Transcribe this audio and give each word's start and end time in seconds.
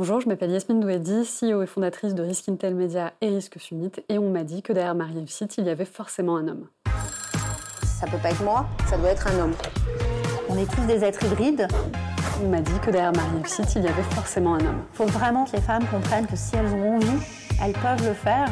Bonjour, 0.00 0.18
je 0.18 0.28
m'appelle 0.28 0.50
Yasmine 0.50 0.80
Douedi, 0.80 1.28
CEO 1.28 1.60
et 1.60 1.66
fondatrice 1.66 2.14
de 2.14 2.22
Risk 2.22 2.48
Intel 2.48 2.74
Media 2.74 3.12
et 3.20 3.28
Risque 3.28 3.60
Summit, 3.60 3.92
et 4.08 4.16
on 4.16 4.30
m'a 4.30 4.44
dit 4.44 4.62
que 4.62 4.72
derrière 4.72 4.94
ma 4.94 5.04
réussite, 5.04 5.58
il 5.58 5.66
y 5.66 5.68
avait 5.68 5.84
forcément 5.84 6.38
un 6.38 6.48
homme. 6.48 6.68
Ça 7.84 8.06
peut 8.06 8.16
pas 8.16 8.30
être 8.30 8.42
moi, 8.42 8.66
ça 8.88 8.96
doit 8.96 9.10
être 9.10 9.26
un 9.26 9.40
homme. 9.40 9.52
On 10.48 10.56
est 10.56 10.64
tous 10.74 10.86
des 10.86 11.04
êtres 11.04 11.22
hybrides. 11.26 11.68
On 12.42 12.48
m'a 12.48 12.62
dit 12.62 12.80
que 12.80 12.90
derrière 12.90 13.12
ma 13.12 13.24
réussite, 13.36 13.74
il 13.76 13.82
y 13.82 13.88
avait 13.88 14.02
forcément 14.14 14.54
un 14.54 14.60
homme. 14.60 14.82
Il 14.94 14.96
faut 14.96 15.04
vraiment 15.04 15.44
que 15.44 15.52
les 15.52 15.60
femmes 15.60 15.84
comprennent 15.90 16.26
que 16.26 16.36
si 16.36 16.56
elles 16.56 16.72
ont 16.72 16.96
envie, 16.96 17.22
elles 17.62 17.74
peuvent 17.74 18.08
le 18.08 18.14
faire. 18.14 18.48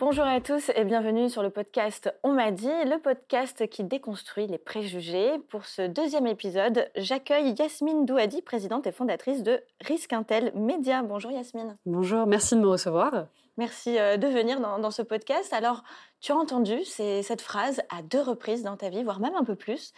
Bonjour 0.00 0.24
à 0.24 0.40
tous 0.40 0.70
et 0.76 0.84
bienvenue 0.84 1.28
sur 1.28 1.42
le 1.42 1.50
podcast 1.50 2.14
On 2.22 2.32
m'a 2.32 2.52
dit, 2.52 2.68
le 2.68 3.00
podcast 3.00 3.68
qui 3.68 3.82
déconstruit 3.82 4.46
les 4.46 4.56
préjugés. 4.56 5.32
Pour 5.48 5.64
ce 5.64 5.88
deuxième 5.88 6.28
épisode, 6.28 6.88
j'accueille 6.94 7.52
Yasmine 7.58 8.06
Douadi, 8.06 8.40
présidente 8.40 8.86
et 8.86 8.92
fondatrice 8.92 9.42
de 9.42 9.60
Risque 9.80 10.12
Intel 10.12 10.52
Média. 10.54 11.02
Bonjour 11.02 11.32
Yasmine. 11.32 11.76
Bonjour, 11.84 12.28
merci 12.28 12.54
de 12.54 12.60
me 12.60 12.68
recevoir. 12.68 13.26
Merci 13.58 13.98
euh, 13.98 14.16
de 14.16 14.28
venir 14.28 14.60
dans, 14.60 14.90
ce 14.92 15.02
podcast. 15.02 15.52
Alors, 15.52 15.82
tu 16.20 16.30
as 16.30 16.36
entendu 16.36 16.84
cette 16.84 17.42
phrase 17.42 17.82
à 17.90 18.02
deux 18.02 18.20
reprises 18.20 18.62
dans 18.62 18.76
ta 18.76 18.88
vie, 18.88 19.02
voire 19.02 19.18
même 19.18 19.34
un 19.34 19.42
peu 19.42 19.56
plus. 19.56 19.92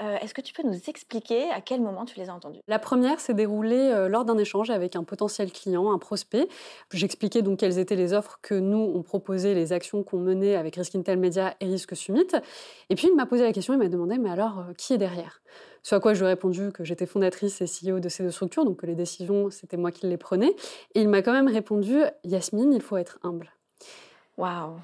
Euh, 0.00 0.16
est-ce 0.22 0.32
que 0.32 0.40
tu 0.40 0.54
peux 0.54 0.62
nous 0.62 0.80
expliquer 0.88 1.50
à 1.50 1.60
quel 1.60 1.82
moment 1.82 2.06
tu 2.06 2.18
les 2.18 2.30
as 2.30 2.34
entendues? 2.34 2.60
La 2.68 2.78
première 2.78 3.20
s'est 3.20 3.34
déroulée 3.34 3.90
euh, 3.92 4.08
lors 4.08 4.24
d'un 4.24 4.38
échange 4.38 4.70
avec 4.70 4.96
un 4.96 5.04
potentiel 5.04 5.52
client, 5.52 5.92
un 5.92 5.98
prospect. 5.98 6.48
J'expliquais 6.90 7.42
donc 7.42 7.58
quelles 7.58 7.78
étaient 7.78 7.96
les 7.96 8.14
offres 8.14 8.38
que 8.40 8.54
nous, 8.54 8.90
on 8.94 9.02
proposait, 9.02 9.52
les 9.52 9.74
actions 9.74 10.02
qu'on 10.02 10.18
menait 10.18 10.56
avec 10.56 10.76
Risk 10.76 10.94
Intel 10.94 11.18
Media 11.18 11.54
et 11.60 11.66
Risk 11.66 11.94
Summit. 11.94 12.28
Et 12.88 12.94
puis, 12.94 13.08
il 13.08 13.14
m'a 13.14 13.26
posé 13.26 13.42
la 13.42 13.52
question, 13.52 13.74
il 13.74 13.78
m'a 13.78 13.88
demandé, 13.88 14.16
mais 14.16 14.30
alors, 14.30 14.64
qui 14.78 14.94
est 14.94 14.98
derrière? 14.98 15.42
Ce 15.82 15.94
à 15.94 16.00
quoi 16.00 16.14
je 16.14 16.20
lui 16.20 16.26
ai 16.26 16.28
répondu 16.28 16.70
que 16.72 16.84
j'étais 16.84 17.06
fondatrice 17.06 17.60
et 17.60 17.66
CEO 17.66 17.98
de 17.98 18.08
ces 18.08 18.22
deux 18.22 18.30
structures, 18.30 18.64
donc 18.64 18.78
que 18.78 18.86
les 18.86 18.94
décisions, 18.94 19.50
c'était 19.50 19.76
moi 19.76 19.90
qui 19.90 20.06
les 20.06 20.16
prenais. 20.16 20.54
Et 20.94 21.00
il 21.00 21.08
m'a 21.08 21.22
quand 21.22 21.32
même 21.32 21.48
répondu 21.48 21.96
Yasmine, 22.24 22.72
il 22.72 22.82
faut 22.82 22.96
être 22.96 23.18
humble. 23.22 23.52
Waouh 24.36 24.76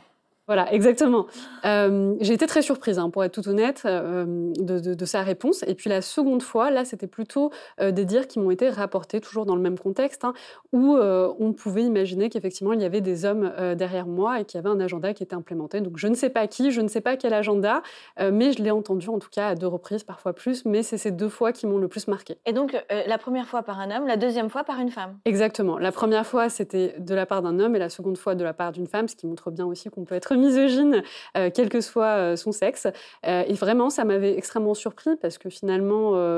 voilà, 0.49 0.73
exactement. 0.73 1.27
Euh, 1.67 2.15
j'ai 2.21 2.33
été 2.33 2.47
très 2.47 2.63
surprise, 2.63 2.99
hein, 2.99 3.11
pour 3.11 3.23
être 3.23 3.33
tout 3.33 3.47
honnête, 3.51 3.83
euh, 3.85 4.25
de, 4.57 5.05
sa 5.05 5.21
réponse. 5.21 5.63
Et 5.67 5.75
puis 5.75 5.91
la 5.91 6.01
seconde 6.01 6.43
fois, 6.43 6.71
là, 6.71 6.87
c'était 6.87 7.07
plutôt 7.07 7.51
euh, 7.83 7.91
des 7.91 8.07
dires 8.07 8.27
qui 8.27 8.39
m'ont 8.39 8.51
été 8.51 8.71
rapportés, 8.71 9.21
toujours 9.21 9.45
dans 9.45 9.55
le 9.55 9.61
même 9.61 9.79
contexte, 9.79 10.25
hein, 10.25 10.33
où 10.73 10.97
on 10.97 11.53
pouvait 11.53 11.83
imaginer 11.83 12.31
qu'effectivement, 12.31 12.73
il 12.73 12.81
y 12.81 12.87
avait 12.87 13.03
des 13.03 13.27
hommes 13.27 13.53
derrière 13.77 14.07
moi 14.07 14.41
et 14.41 14.45
qu'il 14.47 14.57
y 14.57 14.61
avait 14.61 14.71
un 14.71 14.81
agenda 14.81 15.13
qui 15.13 15.23
était 15.23 15.35
implémenté. 15.35 15.83
Donc 15.83 15.99
je 15.99 16.09
ne 16.09 16.15
sais 16.15 16.31
pas 16.31 16.47
qui, 16.47 16.71
je 16.71 16.81
ne 16.81 16.89
sais 16.89 17.03
pas 17.03 17.17
quel 17.17 17.35
agenda, 17.35 17.83
mais 18.19 18.53
je 18.53 18.63
l'ai 18.63 18.71
entendu 18.71 19.09
en 19.09 19.19
tout 19.19 19.29
cas 19.31 19.49
à 19.49 19.55
deux 19.55 19.67
reprises, 19.67 20.03
parfois 20.03 20.33
plus, 20.33 20.65
mais 20.65 20.83
c'est 20.83 20.99
ces 20.99 21.11
deux 21.11 21.29
fois 21.29 21.53
qui 21.53 21.67
m'ont 21.67 21.79
le 21.79 21.89
plus 21.89 22.09
marqué. 22.09 22.39
Et 22.47 22.53
donc 22.53 22.77
la 22.91 23.19
première 23.19 23.47
fois 23.47 23.63
par 23.63 23.81
un 23.81 23.91
homme, 23.95 24.07
la 24.07 24.17
deuxième 24.17 24.49
fois 24.49 24.65
par 24.65 24.79
une 24.79 24.91
femme? 24.91 25.19
Exactement. 25.25 25.79
La 25.79 25.93
première 25.93 26.27
fois, 26.27 26.49
c'était 26.49 26.95
de 26.99 27.15
la 27.15 27.27
part 27.27 27.43
d'un 27.43 27.61
homme 27.61 27.77
et 27.77 27.79
la 27.79 27.91
seconde 27.91 28.17
fois 28.17 28.35
de 28.35 28.45
la 28.45 28.55
part 28.55 28.73
d'une 28.73 28.87
femme, 28.87 29.09
ce 29.09 29.17
qui 29.17 29.27
montre 29.27 29.51
bien 29.51 29.67
aussi 29.67 29.91
qu'on 29.91 30.05
peut 30.05 30.15
être 30.15 30.33
misogyne, 30.39 31.03
euh, 31.37 31.51
quel 31.53 31.69
que 31.69 31.81
soit 31.81 32.17
euh, 32.17 32.37
son 32.37 32.53
sexe. 32.53 32.87
Euh, 33.27 33.45
et 33.47 33.55
vraiment, 33.55 33.91
ça 33.91 34.05
m'avait 34.05 34.37
extrêmement 34.37 34.75
surpris 34.75 35.17
parce 35.17 35.39
que 35.39 35.51
finalement, 35.51 35.89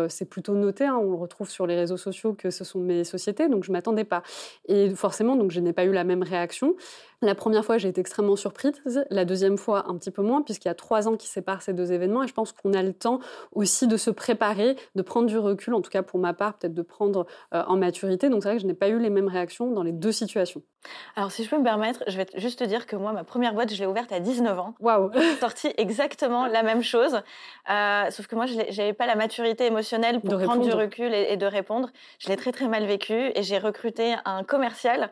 c'est 0.09 0.29
plutôt 0.29 0.55
noté. 0.55 0.84
Hein, 0.84 0.98
on 1.01 1.11
le 1.11 1.17
retrouve 1.17 1.48
sur 1.48 1.67
les 1.67 1.77
réseaux 1.77 1.97
sociaux 1.97 2.34
que 2.34 2.51
ce 2.51 2.65
sont 2.65 2.81
mes 2.81 3.05
sociétés, 3.05 3.48
donc 3.48 3.65
je 3.65 3.73
m'attendais 3.73 4.05
pas. 4.05 4.23
Et 4.69 4.91
forcément, 4.91 5.37
donc 5.37 5.51
je 5.51 5.61
n'ai 5.61 5.73
pas 5.73 5.84
eu 5.84 5.92
la 5.92 6.05
même 6.05 6.23
réaction. 6.23 6.75
La 7.23 7.35
première 7.35 7.65
fois, 7.65 7.77
j'ai 7.77 7.89
été 7.89 8.01
extrêmement 8.01 8.37
surprise. 8.37 9.05
La 9.11 9.27
deuxième 9.27 9.59
fois, 9.59 9.85
un 9.89 9.99
petit 9.99 10.11
peu 10.11 10.23
moins, 10.23 10.41
puisqu'il 10.41 10.69
y 10.69 10.71
a 10.71 10.75
trois 10.75 11.07
ans 11.07 11.17
qui 11.17 11.27
séparent 11.27 11.61
ces 11.61 11.75
deux 11.75 11.93
événements. 11.93 12.23
Et 12.23 12.29
je 12.29 12.33
pense 12.33 12.53
qu'on 12.53 12.73
a 12.73 12.83
le 12.83 12.95
temps 12.95 13.21
aussi 13.53 13.87
de 13.87 13.99
se 13.99 14.11
préparer, 14.11 14.77
de 14.95 15.03
prendre 15.03 15.27
du 15.27 15.37
recul, 15.37 15.75
en 15.75 15.83
tout 15.83 15.91
cas 15.91 16.03
pour 16.03 16.19
ma 16.19 16.33
part, 16.33 16.55
peut-être 16.55 16.73
de 16.73 16.83
prendre 16.83 17.27
en 17.53 17.77
maturité. 17.77 18.31
Donc 18.31 18.43
c'est 18.43 18.48
vrai 18.48 18.57
que 18.57 18.63
je 18.63 18.67
n'ai 18.67 18.75
pas 18.75 18.89
eu 18.89 18.98
les 18.98 19.11
mêmes 19.11 19.29
réactions 19.29 19.71
dans 19.71 19.83
les 19.83 19.93
deux 19.93 20.13
situations. 20.13 20.63
Alors 21.15 21.31
si 21.31 21.45
je 21.45 21.51
peux 21.51 21.59
me 21.59 21.65
permettre, 21.65 22.03
je 22.07 22.17
vais 22.17 22.27
juste 22.37 22.61
te 22.61 22.65
dire 22.65 22.87
que 22.87 22.97
moi, 22.97 23.13
ma 23.13 23.25
première 23.25 23.53
boîte, 23.53 23.73
je 23.73 23.79
l'ai 23.79 23.87
ouverte 23.87 24.13
à 24.13 24.21
19 24.21 24.59
ans. 24.59 24.75
Waouh 24.81 25.11
Sorti 25.41 25.73
exactement 25.77 26.47
la 26.47 26.63
même 26.63 26.83
chose. 26.83 27.20
Euh, 27.69 28.11
sauf 28.11 28.27
que 28.27 28.35
moi, 28.35 28.47
je 28.47 28.55
n'avais 28.55 28.92
pas 28.95 29.07
la 29.07 29.17
maturité 29.17 29.67
émotionnelle 29.67 30.20
pour 30.20 30.39
prendre 30.41 30.64
du 30.64 30.73
recul 30.73 31.13
et, 31.13 31.33
et 31.33 31.36
de 31.36 31.47
répondre. 31.47 31.91
Je 32.19 32.29
l'ai 32.29 32.36
très 32.36 32.53
très 32.53 32.69
mal 32.69 32.85
vécu 32.86 33.30
et 33.35 33.42
j'ai 33.42 33.59
recruté 33.59 34.14
un 34.25 34.42
commercial 34.42 35.11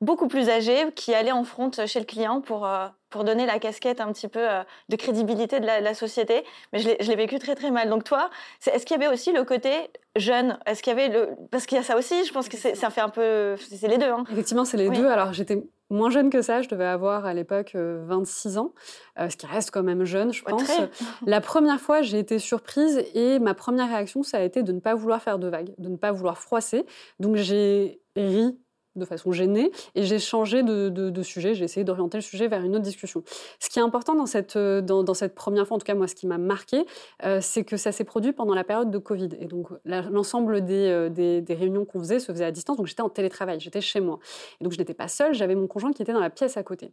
beaucoup 0.00 0.28
plus 0.28 0.48
âgé 0.48 0.90
qui 0.94 1.14
allait 1.14 1.32
en 1.32 1.44
front 1.44 1.70
chez 1.86 1.98
le 1.98 2.06
client 2.06 2.40
pour, 2.40 2.66
euh, 2.66 2.86
pour 3.10 3.24
donner 3.24 3.44
la 3.44 3.58
casquette 3.58 4.00
un 4.00 4.12
petit 4.12 4.28
peu 4.28 4.40
euh, 4.40 4.62
de 4.88 4.96
crédibilité 4.96 5.60
de 5.60 5.66
la, 5.66 5.94
société. 5.94 6.44
Mais 6.72 6.78
je 6.78 7.08
l'ai 7.08 7.16
vécu 7.16 7.38
très 7.38 7.54
très 7.54 7.70
mal. 7.70 7.90
Donc 7.90 8.04
toi, 8.04 8.30
est-ce 8.66 8.86
qu'il 8.86 8.98
y 8.98 9.04
avait 9.04 9.12
aussi 9.12 9.32
le 9.32 9.44
côté 9.44 9.90
jeune? 10.16 10.58
Est-ce 10.66 10.82
qu'il 10.82 10.96
y 10.96 10.98
avait 10.98 11.08
le... 11.08 11.30
Parce 11.50 11.66
qu'il 11.66 11.76
y 11.76 11.80
a 11.80 11.84
ça 11.84 11.96
aussi, 11.96 12.24
je 12.24 12.32
pense 12.32 12.48
que 12.48 12.56
ça 12.56 12.90
fait 12.90 13.00
un 13.00 13.10
peu... 13.10 13.56
C'est 13.56 13.88
les 13.88 13.98
deux. 13.98 14.10
Hein. 14.10 14.24
Effectivement, 14.30 14.64
c'est 14.64 14.78
les 14.78 14.88
deux. 14.88 15.06
Alors 15.06 15.32
j'étais 15.32 15.62
moins 15.90 16.10
jeune 16.10 16.30
que 16.30 16.40
ça, 16.40 16.62
je 16.62 16.68
devais 16.68 16.86
avoir 16.86 17.26
à 17.26 17.34
l'époque 17.34 17.72
26 17.74 18.56
euh, 18.56 18.60
ans, 18.60 18.72
ce 19.28 19.36
qui 19.36 19.46
reste 19.46 19.70
quand 19.70 19.82
même 19.82 20.04
jeune, 20.04 20.32
je 20.32 20.42
pense. 20.42 20.70
La 21.26 21.40
première 21.40 21.80
fois, 21.80 22.00
j'ai 22.00 22.20
été 22.20 22.38
surprise 22.38 23.04
et 23.14 23.38
ma 23.38 23.54
première 23.54 23.88
réaction, 23.88 24.22
ça 24.22 24.38
a 24.38 24.42
été 24.42 24.62
de 24.62 24.72
ne 24.72 24.80
pas 24.80 24.94
vouloir 24.94 25.20
faire 25.20 25.38
de 25.38 25.48
vagues, 25.48 25.74
de 25.78 25.88
ne 25.88 25.96
pas 25.96 26.12
vouloir 26.12 26.38
froisser. 26.38 26.86
Donc 27.18 27.36
j'ai 27.36 28.00
ri 28.16 28.56
de 28.96 29.04
façon 29.04 29.32
gênée 29.32 29.70
et 29.94 30.02
j'ai 30.02 30.18
changé 30.18 30.62
de, 30.62 31.22
sujet, 31.22 31.54
j'ai 31.54 31.64
essayé 31.64 31.84
d'orienter 31.84 32.18
le 32.18 32.22
sujet 32.22 32.48
vers 32.48 32.62
une 32.62 32.74
autre 32.74 32.84
discussion. 32.84 33.22
Ce 33.58 33.68
qui 33.68 33.78
est 33.78 33.82
important 33.82 34.14
dans 34.14 34.26
cette, 34.26 34.56
euh, 34.56 34.80
dans, 34.80 35.14
cette 35.14 35.34
première 35.34 35.66
fois, 35.66 35.76
en 35.76 35.78
tout 35.78 35.84
cas 35.84 35.94
moi 35.94 36.08
ce 36.08 36.14
qui 36.14 36.26
m'a 36.26 36.38
marqué, 36.38 36.84
euh, 37.24 37.38
c'est 37.40 37.64
que 37.64 37.76
ça 37.76 37.92
s'est 37.92 38.04
produit 38.04 38.32
pendant 38.32 38.54
la 38.54 38.64
période 38.64 38.90
de 38.90 38.98
Covid. 38.98 39.30
Et 39.38 39.46
donc 39.46 39.68
l'ensemble 39.84 40.56
euh, 40.56 41.08
des, 41.08 41.40
des, 41.40 41.54
réunions 41.54 41.84
qu'on 41.84 42.00
faisait 42.00 42.20
se 42.20 42.32
faisait 42.32 42.44
à 42.44 42.50
distance, 42.50 42.76
donc 42.76 42.86
j'étais 42.86 43.02
en 43.02 43.08
télétravail, 43.08 43.60
j'étais 43.60 43.80
chez 43.80 44.00
moi. 44.00 44.18
Et 44.60 44.64
donc 44.64 44.72
je 44.72 44.78
n'étais 44.78 44.94
pas 44.94 45.08
seule, 45.08 45.34
j'avais 45.34 45.54
mon 45.54 45.66
conjoint 45.66 45.92
qui 45.92 46.02
était 46.02 46.12
dans 46.12 46.20
la 46.20 46.30
pièce 46.30 46.56
à 46.56 46.62
côté. 46.62 46.92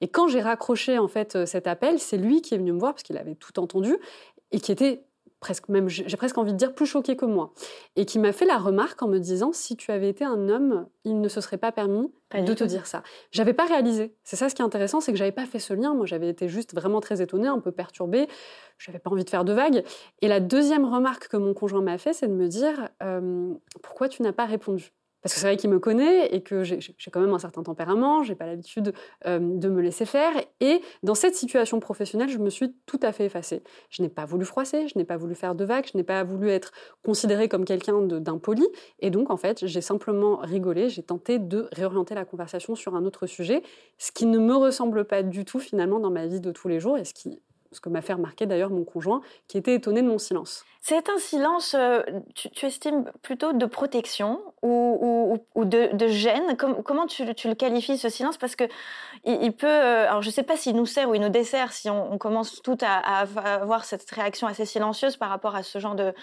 Et 0.00 0.08
quand 0.08 0.28
j'ai 0.28 0.40
raccroché 0.40 0.98
en 0.98 1.08
fait 1.08 1.46
cet 1.46 1.66
appel, 1.66 1.98
c'est 1.98 2.18
lui 2.18 2.42
qui 2.42 2.54
est 2.54 2.58
venu 2.58 2.72
me 2.72 2.78
voir 2.78 2.94
parce 2.94 3.02
qu'il 3.02 3.18
avait 3.18 3.34
tout 3.34 3.58
entendu 3.60 3.96
et 4.52 4.60
qui 4.60 4.72
était 4.72 5.05
presque 5.40 5.68
même, 5.68 5.88
j'ai 5.88 6.16
presque 6.16 6.38
envie 6.38 6.52
de 6.52 6.56
dire, 6.56 6.74
plus 6.74 6.86
choqué 6.86 7.16
que 7.16 7.24
moi. 7.24 7.52
Et 7.94 8.04
qui 8.04 8.18
m'a 8.18 8.32
fait 8.32 8.46
la 8.46 8.58
remarque 8.58 9.02
en 9.02 9.08
me 9.08 9.18
disant, 9.18 9.52
si 9.52 9.76
tu 9.76 9.90
avais 9.90 10.08
été 10.08 10.24
un 10.24 10.48
homme, 10.48 10.86
il 11.04 11.20
ne 11.20 11.28
se 11.28 11.40
serait 11.40 11.58
pas 11.58 11.72
permis 11.72 12.10
de 12.34 12.54
te 12.54 12.64
dire 12.64 12.86
ça. 12.86 13.02
J'avais 13.30 13.52
pas 13.52 13.66
réalisé. 13.66 14.14
C'est 14.24 14.36
ça 14.36 14.48
ce 14.48 14.54
qui 14.54 14.62
est 14.62 14.64
intéressant, 14.64 15.00
c'est 15.00 15.12
que 15.12 15.18
j'avais 15.18 15.32
pas 15.32 15.46
fait 15.46 15.58
ce 15.58 15.74
lien. 15.74 15.94
Moi, 15.94 16.06
j'avais 16.06 16.28
été 16.28 16.48
juste 16.48 16.74
vraiment 16.74 17.00
très 17.00 17.22
étonnée, 17.22 17.48
un 17.48 17.60
peu 17.60 17.70
perturbée. 17.70 18.26
J'avais 18.78 18.98
pas 18.98 19.10
envie 19.10 19.24
de 19.24 19.30
faire 19.30 19.44
de 19.44 19.52
vagues. 19.52 19.84
Et 20.22 20.28
la 20.28 20.40
deuxième 20.40 20.84
remarque 20.84 21.28
que 21.28 21.36
mon 21.36 21.54
conjoint 21.54 21.82
m'a 21.82 21.98
fait, 21.98 22.12
c'est 22.12 22.28
de 22.28 22.34
me 22.34 22.48
dire, 22.48 22.88
euh, 23.02 23.54
pourquoi 23.82 24.08
tu 24.08 24.22
n'as 24.22 24.32
pas 24.32 24.46
répondu? 24.46 24.92
Parce 25.22 25.34
que 25.34 25.40
c'est 25.40 25.46
vrai 25.46 25.56
qu'il 25.56 25.70
me 25.70 25.78
connaît 25.78 26.26
et 26.34 26.42
que 26.42 26.62
j'ai 26.62 26.80
quand 27.12 27.20
même 27.20 27.32
un 27.32 27.38
certain 27.38 27.62
tempérament, 27.62 28.22
j'ai 28.22 28.34
pas 28.34 28.46
l'habitude 28.46 28.92
euh, 29.26 29.38
de 29.40 29.68
me 29.68 29.80
laisser 29.80 30.06
faire. 30.06 30.32
Et 30.60 30.80
dans 31.02 31.14
cette 31.14 31.34
situation 31.34 31.80
professionnelle, 31.80 32.28
je 32.28 32.38
me 32.38 32.50
suis 32.50 32.76
tout 32.86 33.00
à 33.02 33.12
fait 33.12 33.24
effacée. 33.26 33.62
Je 33.90 34.02
n'ai 34.02 34.08
pas 34.08 34.24
voulu 34.24 34.44
froisser, 34.44 34.86
je 34.88 34.96
n'ai 34.96 35.04
pas 35.04 35.16
voulu 35.16 35.34
faire 35.34 35.54
de 35.54 35.64
vagues, 35.64 35.86
je 35.92 35.96
n'ai 35.96 36.04
pas 36.04 36.22
voulu 36.22 36.48
être 36.50 36.72
considérée 37.04 37.48
comme 37.48 37.64
quelqu'un 37.64 38.02
d'impoli. 38.02 38.66
Et 39.00 39.10
donc, 39.10 39.30
en 39.30 39.36
fait, 39.36 39.66
j'ai 39.66 39.80
simplement 39.80 40.36
rigolé, 40.36 40.88
j'ai 40.88 41.02
tenté 41.02 41.38
de 41.38 41.68
réorienter 41.72 42.14
la 42.14 42.24
conversation 42.24 42.74
sur 42.74 42.94
un 42.94 43.04
autre 43.04 43.26
sujet, 43.26 43.62
ce 43.98 44.12
qui 44.12 44.26
ne 44.26 44.38
me 44.38 44.54
ressemble 44.54 45.06
pas 45.06 45.22
du 45.22 45.44
tout 45.44 45.58
finalement 45.58 45.98
dans 45.98 46.10
ma 46.10 46.26
vie 46.26 46.40
de 46.40 46.52
tous 46.52 46.68
les 46.68 46.80
jours 46.80 46.98
et 46.98 47.04
ce 47.04 47.14
ce 47.72 47.80
que 47.80 47.88
m'a 47.88 48.02
fait 48.02 48.12
remarquer 48.12 48.46
d'ailleurs 48.46 48.70
mon 48.70 48.84
conjoint, 48.84 49.20
qui 49.48 49.58
était 49.58 49.74
étonné 49.74 50.02
de 50.02 50.08
mon 50.08 50.18
silence. 50.18 50.64
C'est 50.80 51.08
un 51.08 51.18
silence, 51.18 51.74
euh, 51.74 52.02
tu, 52.34 52.66
estimes 52.66 53.10
plutôt 53.22 53.52
de 53.52 53.66
protection 53.66 54.40
ou, 54.62 55.38
de, 55.56 56.06
gêne? 56.06 56.56
Comment 56.56 57.06
tu, 57.06 57.24
le 57.24 57.54
qualifies 57.54 57.98
ce 57.98 58.08
silence? 58.08 58.38
Parce 58.38 58.54
que 58.54 58.64
il, 59.24 59.52
peut, 59.52 59.66
euh, 59.66 60.08
alors 60.08 60.22
je 60.22 60.28
ne 60.28 60.32
sais 60.32 60.44
pas 60.44 60.56
s'il 60.56 60.76
nous 60.76 60.86
sert 60.86 61.08
ou 61.08 61.14
il 61.14 61.20
nous 61.20 61.28
dessert 61.28 61.72
si 61.72 61.90
on, 61.90 62.18
commence 62.18 62.62
tout 62.62 62.78
à, 62.82 63.18
avoir 63.18 63.84
cette 63.84 64.08
réaction 64.10 64.46
assez 64.46 64.64
silencieuse 64.64 65.16
par 65.16 65.28
rapport 65.28 65.56
à 65.56 65.62
ce 65.64 65.80
genre 65.80 65.96
de, 65.96 66.14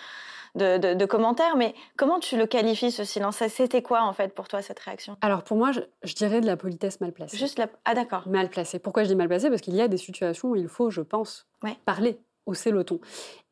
de, 0.55 1.05
commentaires, 1.05 1.55
mais 1.55 1.73
comment 1.97 2.19
tu 2.19 2.37
le 2.37 2.45
qualifies 2.45 2.91
ce 2.91 3.03
silence? 3.03 3.43
C'était 3.47 3.81
quoi 3.81 4.03
en 4.03 4.13
fait 4.13 4.33
pour 4.33 4.47
toi 4.47 4.61
cette 4.61 4.79
réaction? 4.79 5.17
Alors 5.21 5.43
pour 5.43 5.57
moi, 5.57 5.71
je, 5.71 6.13
dirais 6.13 6.41
de 6.41 6.45
la 6.45 6.57
politesse 6.57 7.01
mal 7.01 7.11
placée. 7.11 7.37
Juste 7.37 7.57
la... 7.57 7.67
Ah 7.85 7.93
d'accord. 7.93 8.27
Mal 8.27 8.49
placée. 8.49 8.79
Pourquoi 8.79 9.03
je 9.03 9.09
dis 9.09 9.15
mal 9.15 9.27
placée? 9.27 9.49
Parce 9.49 9.61
qu'il 9.61 9.75
y 9.75 9.81
a 9.81 9.87
des 9.87 9.97
situations 9.97 10.49
où 10.49 10.55
il 10.55 10.67
faut, 10.67 10.89
je 10.89 11.01
pense, 11.01 11.47
parler 11.85 12.19
hausser 12.45 12.71
le 12.71 12.83
ton. 12.83 12.99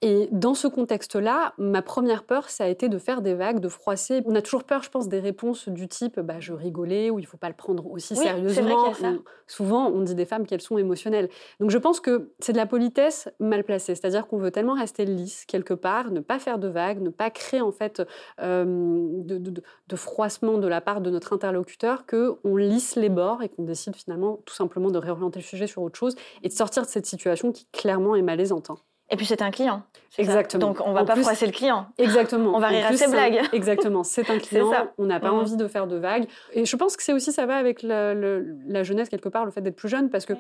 Et 0.04 0.30
dans 0.32 0.56
ce 0.56 0.68
contexte-là, 0.68 1.54
ma 1.60 1.84
première 1.84 2.24
peur, 2.24 2.50
ça 2.50 2.64
a 2.64 2.68
été 2.68 2.90
de 2.90 2.98
faire 2.98 3.22
des 3.22 3.36
vagues, 3.36 3.60
de 3.60 3.68
froisser. 3.68 4.24
On 4.26 4.34
a 4.34 4.42
toujours 4.42 4.64
peur, 4.64 4.82
je 4.82 4.90
pense, 4.90 5.08
des 5.08 5.20
réponses 5.20 5.70
du 5.70 5.88
type 5.88 6.20
bah, 6.20 6.40
je 6.40 6.54
rigolais 6.54 7.12
ou 7.12 7.20
il 7.20 7.22
ne 7.22 7.28
faut 7.28 7.38
pas 7.38 7.50
le 7.50 7.56
prendre 7.56 7.86
aussi 7.92 8.16
sérieusement. 8.16 8.92
souvent, 9.46 9.90
on 9.90 10.02
dit 10.02 10.16
des 10.16 10.26
femmes 10.26 10.48
qu'elles 10.48 10.62
sont 10.62 10.80
émotionnelles. 10.80 11.30
Donc 11.60 11.70
je 11.70 11.78
pense 11.78 12.00
que 12.00 12.32
c'est 12.40 12.52
de 12.52 12.58
la 12.58 12.66
politesse 12.66 13.30
mal 13.40 13.64
placée. 13.64 13.94
C'est-à-dire 13.94 14.26
qu'on 14.26 14.40
veut 14.40 14.50
tellement 14.50 14.74
rester 14.74 15.06
lisse 15.06 15.46
quelque 15.46 15.76
part, 15.76 16.10
ne 16.10 16.20
pas 16.20 16.40
faire 16.40 16.58
de 16.58 16.68
vagues, 16.68 17.00
ne 17.00 17.10
pas 17.10 17.30
créer 17.30 17.62
en 17.62 17.72
fait 17.72 18.02
euh, 18.42 18.66
de, 18.66 19.38
de, 19.38 19.96
froissement 19.96 20.58
de 20.58 20.68
la 20.68 20.82
part 20.82 21.02
de 21.02 21.12
notre 21.12 21.34
interlocuteur 21.34 22.06
qu'on 22.08 22.56
lisse 22.56 22.96
les 22.96 23.10
bords 23.10 23.44
et 23.44 23.50
qu'on 23.50 23.64
décide 23.64 23.96
finalement 23.96 24.40
tout 24.46 24.56
simplement 24.56 24.90
de 24.90 24.98
réorienter 24.98 25.40
le 25.40 25.46
sujet 25.46 25.68
sur 25.68 25.84
autre 25.84 26.00
chose 26.00 26.16
et 26.42 26.48
de 26.48 26.54
sortir 26.54 26.84
de 26.84 26.88
cette 26.88 27.06
situation 27.06 27.52
qui 27.52 27.68
clairement 27.72 28.16
est 28.16 28.24
malaisante. 28.24 28.72
Hein. 28.72 28.78
Et 29.12 29.18
puis 29.18 29.26
c'est 29.26 29.42
un 29.42 29.52
client. 29.52 29.84
Exactement. 30.18 30.68
Donc 30.68 30.82
on 30.86 30.92
va 30.92 31.06
pas 31.06 31.16
froisser 31.16 31.46
le 31.46 31.52
client. 31.52 31.88
Exactement. 31.98 32.52
On 32.56 32.60
va 32.60 32.68
rire 32.68 32.86
à 32.86 32.94
ses 32.94 33.10
blagues. 33.10 33.42
Exactement. 33.54 34.04
C'est 34.04 34.30
un 34.30 34.40
client. 34.40 34.72
On 34.98 35.06
n'a 35.06 35.20
pas 35.20 35.32
envie 35.32 35.56
de 35.56 35.68
faire 35.68 35.88
de 35.88 35.96
vagues. 35.96 36.28
Et 36.54 36.66
je 36.66 36.76
pense 36.76 36.98
que 36.98 37.04
c'est 37.04 37.14
aussi 37.14 37.32
ça 37.32 37.46
va 37.46 37.56
avec 37.56 37.82
la, 37.82 38.84
jeunesse 38.84 39.10
quelque 39.10 39.30
part, 39.30 39.46
le 39.46 39.52
fait 39.52 39.62
d'être 39.62 39.76
plus 39.76 39.90
jeune, 39.90 40.10
parce 40.10 40.26
que 40.26 40.34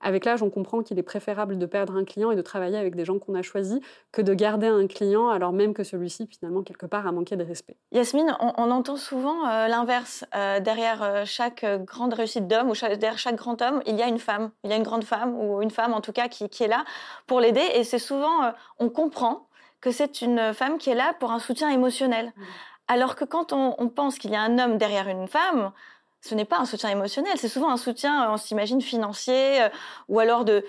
avec 0.00 0.24
l'âge, 0.24 0.42
on 0.42 0.50
comprend 0.50 0.82
qu'il 0.82 0.98
est 0.98 1.02
préférable 1.02 1.58
de 1.58 1.66
perdre 1.66 1.96
un 1.96 2.04
client 2.04 2.30
et 2.30 2.36
de 2.36 2.42
travailler 2.42 2.78
avec 2.78 2.94
des 2.94 3.04
gens 3.04 3.18
qu'on 3.18 3.34
a 3.34 3.42
choisis 3.42 3.80
que 4.12 4.22
de 4.22 4.32
garder 4.32 4.68
un 4.68 4.86
client 4.86 5.28
alors 5.28 5.52
même 5.52 5.74
que 5.74 5.84
celui-ci 5.84 6.26
finalement 6.26 6.62
quelque 6.62 6.86
part 6.86 7.06
a 7.06 7.12
manqué 7.12 7.36
de 7.36 7.44
respect. 7.44 7.76
Yasmine, 7.92 8.36
on, 8.40 8.70
entend 8.70 8.96
souvent 8.96 9.46
euh, 9.46 9.68
l'inverse. 9.68 10.24
Euh, 10.34 10.60
derrière 10.60 11.02
euh, 11.02 11.22
chaque 11.24 11.64
grande 11.84 12.14
réussite 12.14 12.46
d'homme 12.46 12.70
ou 12.70 12.74
derrière 12.74 13.18
chaque 13.18 13.36
grand 13.36 13.60
homme, 13.62 13.82
il 13.86 13.96
y 13.96 14.02
a 14.02 14.08
une 14.08 14.18
femme. 14.18 14.50
Il 14.64 14.70
y 14.70 14.72
a 14.72 14.76
une 14.76 14.82
grande 14.82 15.04
femme 15.04 15.34
ou 15.36 15.62
une 15.62 15.70
femme 15.70 15.94
en 15.94 16.00
tout 16.00 16.12
cas 16.12 16.28
qui, 16.28 16.48
qui 16.48 16.64
est 16.64 16.68
là 16.68 16.84
pour 17.26 17.40
l'aider. 17.40 17.64
Et 17.74 17.84
c'est 17.84 17.98
souvent, 17.98 18.17
on 18.78 18.88
comprend 18.88 19.48
que 19.80 19.90
c'est 19.92 20.22
une 20.22 20.52
femme 20.54 20.78
qui 20.78 20.90
est 20.90 20.94
là 20.94 21.14
pour 21.20 21.30
un 21.30 21.38
soutien 21.38 21.70
émotionnel. 21.70 22.32
Mmh. 22.36 22.42
Alors 22.88 23.16
que 23.16 23.24
quand 23.24 23.52
on, 23.52 23.88
pense 23.88 24.18
qu'il 24.18 24.30
y 24.30 24.36
a 24.36 24.40
un 24.40 24.58
homme 24.58 24.78
derrière 24.78 25.08
une 25.08 25.28
femme, 25.28 25.72
ce 26.20 26.34
n'est 26.34 26.44
pas 26.44 26.58
un 26.58 26.64
soutien 26.64 26.90
émotionnel, 26.90 27.32
c'est 27.36 27.48
souvent 27.48 27.70
un 27.70 27.76
soutien, 27.76 28.32
on 28.32 28.36
s'imagine, 28.36 28.80
financier, 28.80 29.62
euh, 29.62 29.68
ou 30.08 30.18
alors 30.18 30.44
de, 30.44 30.64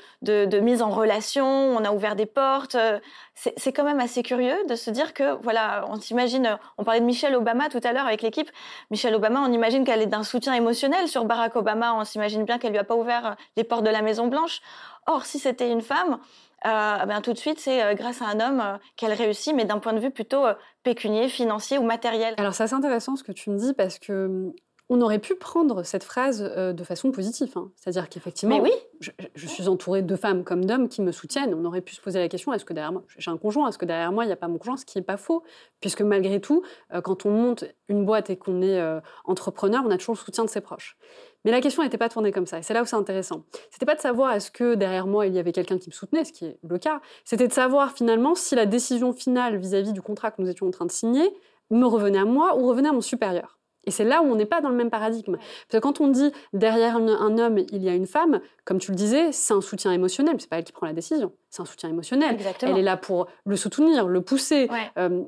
mise 0.59 0.81
en 0.81 0.89
relation, 0.89 1.45
on 1.45 1.83
a 1.83 1.91
ouvert 1.91 2.15
des 2.15 2.25
portes. 2.25 2.75
Euh, 2.75 2.99
c'est 3.33 3.71
quand 3.71 3.83
même 3.83 3.99
assez 3.99 4.21
curieux 4.21 4.57
de 4.67 4.75
se 4.75 4.91
dire 4.91 5.13
que, 5.13 5.41
voilà, 5.41 5.85
on 5.87 5.99
s'imagine, 5.99 6.57
on 6.77 6.83
parlait 6.83 6.99
de 6.99 7.05
Michelle 7.05 7.35
Obama 7.35 7.69
tout 7.69 7.79
à 7.83 7.93
l'heure 7.93 8.05
avec 8.05 8.21
l'équipe, 8.21 8.51
Michelle 8.91 9.15
Obama, 9.15 9.41
on 9.41 9.51
imagine 9.51 9.85
qu'elle 9.85 10.01
est 10.01 10.07
d'un 10.07 10.23
soutien 10.23 10.53
émotionnel 10.53 11.07
sur 11.07 11.25
Barack 11.25 11.55
Obama, 11.55 11.93
on 11.95 12.03
s'imagine 12.03 12.43
bien 12.43 12.57
qu'elle 12.59 12.71
lui 12.71 12.79
a 12.79 12.83
pas 12.83 12.95
ouvert 12.95 13.35
les 13.55 13.63
portes 13.63 13.83
de 13.83 13.89
la 13.89 14.01
Maison 14.01 14.27
Blanche. 14.27 14.61
Or, 15.07 15.25
si 15.25 15.39
c'était 15.39 15.71
une 15.71 15.81
femme, 15.81 16.19
euh, 16.65 17.05
ben, 17.05 17.21
tout 17.21 17.33
de 17.33 17.37
suite, 17.37 17.59
c'est 17.59 17.83
euh, 17.83 17.93
grâce 17.93 18.21
à 18.21 18.25
un 18.25 18.39
homme 18.39 18.59
euh, 18.59 18.77
qu'elle 18.97 19.13
réussit, 19.13 19.55
mais 19.55 19.65
d'un 19.65 19.79
point 19.79 19.93
de 19.93 19.99
vue 19.99 20.11
plutôt 20.11 20.45
pécunier, 20.83 21.29
financier 21.29 21.77
ou 21.77 21.83
matériel. 21.83 22.33
Alors, 22.37 22.53
c'est 22.53 22.63
assez 22.63 22.73
intéressant 22.73 23.15
ce 23.15 23.23
que 23.23 23.31
tu 23.31 23.49
me 23.49 23.57
dis 23.57 23.73
parce 23.73 23.99
que 23.99 24.25
hum, 24.25 24.53
on 24.89 25.01
aurait 25.01 25.19
pu 25.19 25.35
prendre 25.35 25.83
cette 25.83 26.03
phrase 26.03 26.41
de 26.41 26.83
façon 26.83 27.11
positive. 27.11 27.51
Hein. 27.55 27.71
C'est-à-dire 27.75 28.09
qu'effectivement, 28.09 28.59
oui. 28.59 28.71
je, 28.99 29.47
suis 29.47 29.67
entourée 29.67 30.01
de 30.01 30.15
femmes 30.15 30.43
comme 30.43 30.65
d'hommes 30.65 30.89
qui 30.89 31.01
me 31.01 31.11
soutiennent. 31.11 31.53
On 31.53 31.63
aurait 31.65 31.81
pu 31.81 31.93
se 31.93 32.01
poser 32.01 32.19
la 32.19 32.27
question 32.27 32.53
est-ce 32.53 32.65
que 32.65 32.73
derrière 32.73 32.91
moi, 32.91 33.03
j'ai 33.17 33.29
un 33.29 33.37
conjoint 33.37 33.69
Est-ce 33.69 33.77
que 33.77 33.85
derrière 33.85 34.11
moi, 34.11 34.23
il 34.23 34.27
n'y 34.27 34.33
a 34.33 34.37
pas 34.37 34.47
mon 34.47 34.57
conjoint 34.57 34.77
Ce 34.77 34.85
qui 34.85 34.97
n'est 34.97 35.03
pas 35.03 35.17
faux? 35.17 35.43
Puisque 35.79 36.01
malgré 36.01 36.41
tout, 36.41 36.63
quand 37.03 37.25
on 37.25 37.31
monte 37.31 37.65
une 37.87 38.03
boîte 38.03 38.29
et 38.31 38.37
qu'on 38.37 38.61
est 38.61 38.81
entrepreneur, 39.25 39.83
on 39.85 39.91
a 39.91 39.97
toujours 39.97 40.15
le 40.15 40.19
soutien 40.19 40.43
de 40.43 40.49
ses 40.49 40.61
proches. 40.61 40.97
Mais 41.45 41.51
la 41.51 41.61
question 41.61 41.83
n'était 41.83 41.97
pas 41.97 42.09
tournée 42.09 42.31
comme 42.31 42.45
ça. 42.45 42.59
Et 42.59 42.63
c'est 42.63 42.73
là 42.73 42.81
où 42.81 42.85
c'est 42.85 42.95
intéressant. 42.95 43.43
C'était 43.71 43.85
pas 43.85 43.95
de 43.95 44.01
savoir 44.01 44.33
est-ce 44.33 44.51
que 44.51 44.75
derrière 44.75 45.07
moi 45.07 45.27
il 45.27 45.33
y 45.33 45.39
avait 45.39 45.51
quelqu'un 45.51 45.77
qui 45.77 45.89
me 45.89 45.93
soutenait, 45.93 46.25
ce 46.25 46.33
qui 46.33 46.45
est 46.45 46.59
le 46.67 46.77
cas. 46.77 47.01
C'était 47.23 47.47
de 47.47 47.53
savoir 47.53 47.93
finalement 47.93 48.35
si 48.35 48.55
la 48.55 48.65
décision 48.65 49.13
finale 49.13 49.57
vis-à-vis 49.57 49.93
du 49.93 50.01
contrat 50.01 50.31
que 50.31 50.41
nous 50.41 50.49
étions 50.49 50.67
en 50.67 50.71
train 50.71 50.85
de 50.85 50.91
signer 50.91 51.33
me 51.71 51.85
revenait 51.85 52.19
à 52.19 52.25
moi 52.25 52.57
ou 52.57 52.67
revenait 52.67 52.89
à 52.89 52.93
mon 52.93 53.01
supérieur. 53.01 53.58
Et 53.85 53.91
c'est 53.91 54.03
là 54.03 54.21
où 54.21 54.25
on 54.25 54.35
n'est 54.35 54.45
pas 54.45 54.61
dans 54.61 54.69
le 54.69 54.75
même 54.75 54.89
paradigme. 54.89 55.37
Parce 55.37 55.71
que 55.71 55.77
quand 55.77 56.01
on 56.01 56.07
dit 56.07 56.31
derrière 56.53 56.97
un, 56.97 57.37
homme, 57.37 57.59
il 57.71 57.83
y 57.83 57.89
a 57.89 57.93
une 57.93 58.07
femme, 58.07 58.41
comme 58.65 58.79
tu 58.79 58.91
le 58.91 58.97
disais, 58.97 59.31
c'est 59.31 59.53
un 59.53 59.61
soutien 59.61 59.91
émotionnel. 59.91 60.35
C'est 60.39 60.49
pas 60.49 60.57
elle 60.57 60.63
qui 60.63 60.71
prend 60.71 60.85
la 60.85 60.93
décision, 60.93 61.31
c'est 61.49 61.61
un 61.61 61.65
soutien 61.65 61.89
émotionnel. 61.89 62.35
Exactement. 62.35 62.73
Elle 62.73 62.79
est 62.79 62.83
là 62.83 62.97
pour 62.97 63.27
le 63.45 63.55
soutenir, 63.55 64.07
le 64.07 64.21
pousser. 64.21 64.69
Euh, 64.97 65.23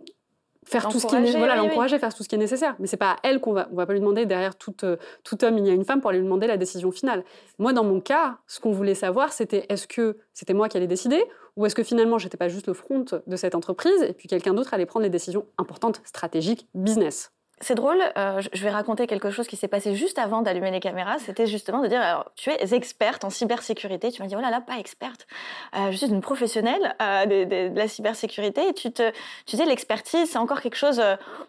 faire 0.63 0.87
tout 0.87 0.99
ce 0.99 1.07
qui 1.07 1.15
est 1.15 1.37
voilà 1.37 1.55
l'encourager 1.55 1.97
faire 1.97 2.13
tout 2.13 2.23
ce 2.23 2.29
qui 2.29 2.35
est 2.35 2.37
nécessaire 2.37 2.75
mais 2.79 2.85
c'est 2.85 2.97
pas 2.97 3.13
à 3.13 3.15
elle 3.23 3.39
qu'on 3.39 3.53
va 3.53 3.67
on 3.71 3.75
va 3.75 3.85
pas 3.85 3.93
lui 3.93 3.99
demander 3.99 4.25
derrière 4.27 4.55
tout, 4.55 4.75
euh, 4.83 4.95
tout 5.23 5.43
homme 5.43 5.57
il 5.57 5.65
y 5.65 5.69
a 5.71 5.73
une 5.73 5.85
femme 5.85 6.01
pour 6.01 6.11
aller 6.11 6.19
lui 6.19 6.25
demander 6.25 6.45
la 6.45 6.57
décision 6.57 6.91
finale 6.91 7.23
moi 7.57 7.73
dans 7.73 7.83
mon 7.83 7.99
cas 7.99 8.37
ce 8.45 8.59
qu'on 8.59 8.71
voulait 8.71 8.93
savoir 8.93 9.33
c'était 9.33 9.65
est-ce 9.69 9.87
que 9.87 10.17
c'était 10.33 10.53
moi 10.53 10.69
qui 10.69 10.77
allais 10.77 10.87
décider 10.87 11.23
ou 11.55 11.65
est-ce 11.65 11.73
que 11.73 11.83
finalement 11.83 12.19
j'étais 12.19 12.37
pas 12.37 12.47
juste 12.47 12.67
le 12.67 12.73
front 12.73 13.05
de 13.25 13.35
cette 13.35 13.55
entreprise 13.55 14.03
et 14.03 14.13
puis 14.13 14.27
quelqu'un 14.27 14.53
d'autre 14.53 14.73
allait 14.73 14.85
prendre 14.85 15.03
les 15.03 15.09
décisions 15.09 15.47
importantes 15.57 15.99
stratégiques 16.05 16.67
business 16.75 17.31
c'est 17.61 17.75
drôle, 17.75 18.01
euh, 18.17 18.41
je 18.53 18.63
vais 18.63 18.71
raconter 18.71 19.07
quelque 19.07 19.29
chose 19.29 19.47
qui 19.47 19.55
s'est 19.55 19.67
passé 19.67 19.95
juste 19.95 20.17
avant 20.17 20.41
d'allumer 20.41 20.71
les 20.71 20.79
caméras. 20.79 21.19
C'était 21.19 21.45
justement 21.45 21.81
de 21.81 21.87
dire, 21.87 22.01
alors, 22.01 22.31
tu 22.35 22.49
es 22.49 22.73
experte 22.73 23.23
en 23.23 23.29
cybersécurité. 23.29 24.11
Tu 24.11 24.21
m'as 24.21 24.27
dit, 24.27 24.35
oh 24.35 24.41
là 24.41 24.49
là, 24.49 24.61
pas 24.61 24.77
experte. 24.77 25.27
Euh, 25.75 25.91
je 25.91 25.97
suis 25.97 26.07
une 26.07 26.21
professionnelle 26.21 26.95
euh, 27.01 27.25
de, 27.25 27.77
la 27.77 27.87
cybersécurité. 27.87 28.67
Et 28.67 28.73
tu 28.73 28.91
te, 28.91 29.11
tu 29.45 29.55
dis, 29.55 29.65
l'expertise, 29.65 30.29
c'est 30.29 30.39
encore 30.39 30.61
quelque 30.61 30.75
chose, 30.75 31.01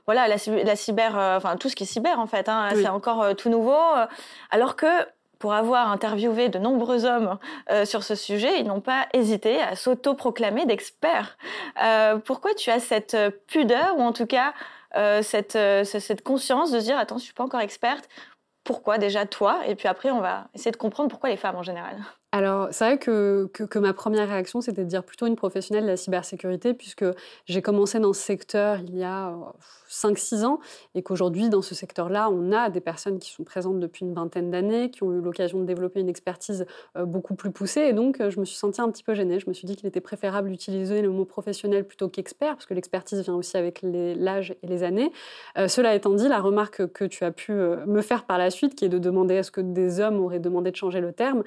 voilà, 0.06 0.28
la, 0.28 0.76
cyber, 0.76 1.16
enfin, 1.16 1.56
tout 1.56 1.68
ce 1.68 1.76
qui 1.76 1.84
est 1.84 1.86
cyber, 1.86 2.18
en 2.18 2.26
fait, 2.26 2.48
hein, 2.48 2.68
c'est 2.74 2.88
encore 2.88 3.34
tout 3.36 3.48
nouveau. 3.48 3.78
alors 4.50 4.76
que, 4.76 4.86
pour 5.38 5.54
avoir 5.54 5.90
interviewé 5.90 6.48
de 6.48 6.60
nombreux 6.60 7.04
hommes 7.04 7.38
sur 7.84 8.04
ce 8.04 8.14
sujet, 8.14 8.60
ils 8.60 8.66
n'ont 8.66 8.80
pas 8.80 9.06
hésité 9.12 9.60
à 9.60 9.74
s'auto-proclamer 9.74 10.66
d'experts. 10.66 11.36
pourquoi 12.24 12.54
tu 12.54 12.70
as 12.70 12.78
cette 12.78 13.16
pudeur, 13.48 13.96
ou 13.98 14.02
en 14.02 14.12
tout 14.12 14.26
cas 14.26 14.52
euh, 14.52 14.81
cette, 15.22 15.56
euh, 15.56 15.84
cette 15.84 16.22
conscience 16.22 16.70
de 16.70 16.80
se 16.80 16.84
dire 16.84 16.98
attends, 16.98 17.18
je 17.18 17.24
suis 17.24 17.34
pas 17.34 17.44
encore 17.44 17.60
experte. 17.60 18.08
Pourquoi 18.64 18.98
déjà 18.98 19.26
toi? 19.26 19.66
Et 19.66 19.74
puis 19.74 19.88
après, 19.88 20.10
on 20.10 20.20
va 20.20 20.48
essayer 20.54 20.70
de 20.70 20.76
comprendre 20.76 21.10
pourquoi 21.10 21.30
les 21.30 21.36
femmes 21.36 21.56
en 21.56 21.62
général. 21.62 21.96
Alors, 22.30 22.68
c'est 22.70 22.84
vrai 22.84 22.98
que, 22.98 23.50
que, 23.52 23.78
ma 23.78 23.92
première 23.92 24.28
réaction, 24.28 24.60
c'était 24.60 24.84
de 24.84 24.88
dire 24.88 25.04
plutôt 25.04 25.26
une 25.26 25.36
professionnelle 25.36 25.84
de 25.84 25.90
la 25.90 25.96
cybersécurité, 25.96 26.72
puisque 26.72 27.04
j'ai 27.46 27.60
commencé 27.60 27.98
dans 28.00 28.12
ce 28.12 28.22
secteur 28.22 28.78
il 28.78 28.96
y 28.96 29.04
a 29.04 29.34
5-6 29.92 30.44
ans 30.44 30.58
et 30.94 31.02
qu'aujourd'hui, 31.02 31.48
dans 31.48 31.62
ce 31.62 31.74
secteur-là, 31.74 32.30
on 32.30 32.52
a 32.52 32.70
des 32.70 32.80
personnes 32.80 33.18
qui 33.18 33.30
sont 33.30 33.44
présentes 33.44 33.78
depuis 33.78 34.04
une 34.04 34.14
vingtaine 34.14 34.50
d'années, 34.50 34.90
qui 34.90 35.02
ont 35.02 35.12
eu 35.12 35.20
l'occasion 35.20 35.60
de 35.60 35.64
développer 35.64 36.00
une 36.00 36.08
expertise 36.08 36.66
euh, 36.96 37.04
beaucoup 37.04 37.34
plus 37.34 37.50
poussée. 37.50 37.82
Et 37.82 37.92
donc, 37.92 38.20
euh, 38.20 38.30
je 38.30 38.40
me 38.40 38.44
suis 38.44 38.56
sentie 38.56 38.80
un 38.80 38.90
petit 38.90 39.02
peu 39.02 39.14
gênée. 39.14 39.38
Je 39.38 39.48
me 39.48 39.52
suis 39.52 39.66
dit 39.66 39.76
qu'il 39.76 39.86
était 39.86 40.00
préférable 40.00 40.50
d'utiliser 40.50 41.02
le 41.02 41.10
mot 41.10 41.24
professionnel 41.24 41.86
plutôt 41.86 42.08
qu'expert, 42.08 42.54
parce 42.54 42.66
que 42.66 42.74
l'expertise 42.74 43.20
vient 43.22 43.34
aussi 43.34 43.56
avec 43.56 43.80
l'âge 43.82 44.54
et 44.62 44.66
les 44.66 44.82
années. 44.82 45.12
Euh, 45.58 45.68
cela 45.68 45.94
étant 45.94 46.14
dit, 46.14 46.28
la 46.28 46.40
remarque 46.40 46.86
que 46.92 47.04
tu 47.04 47.24
as 47.24 47.32
pu 47.32 47.52
me 47.52 48.00
faire 48.00 48.24
par 48.24 48.38
la 48.38 48.50
suite, 48.50 48.74
qui 48.74 48.84
est 48.84 48.88
de 48.88 48.98
demander 48.98 49.34
est-ce 49.34 49.50
que 49.50 49.60
des 49.60 50.00
hommes 50.00 50.20
auraient 50.20 50.40
demandé 50.40 50.70
de 50.70 50.76
changer 50.76 51.00
le 51.00 51.12
terme, 51.12 51.42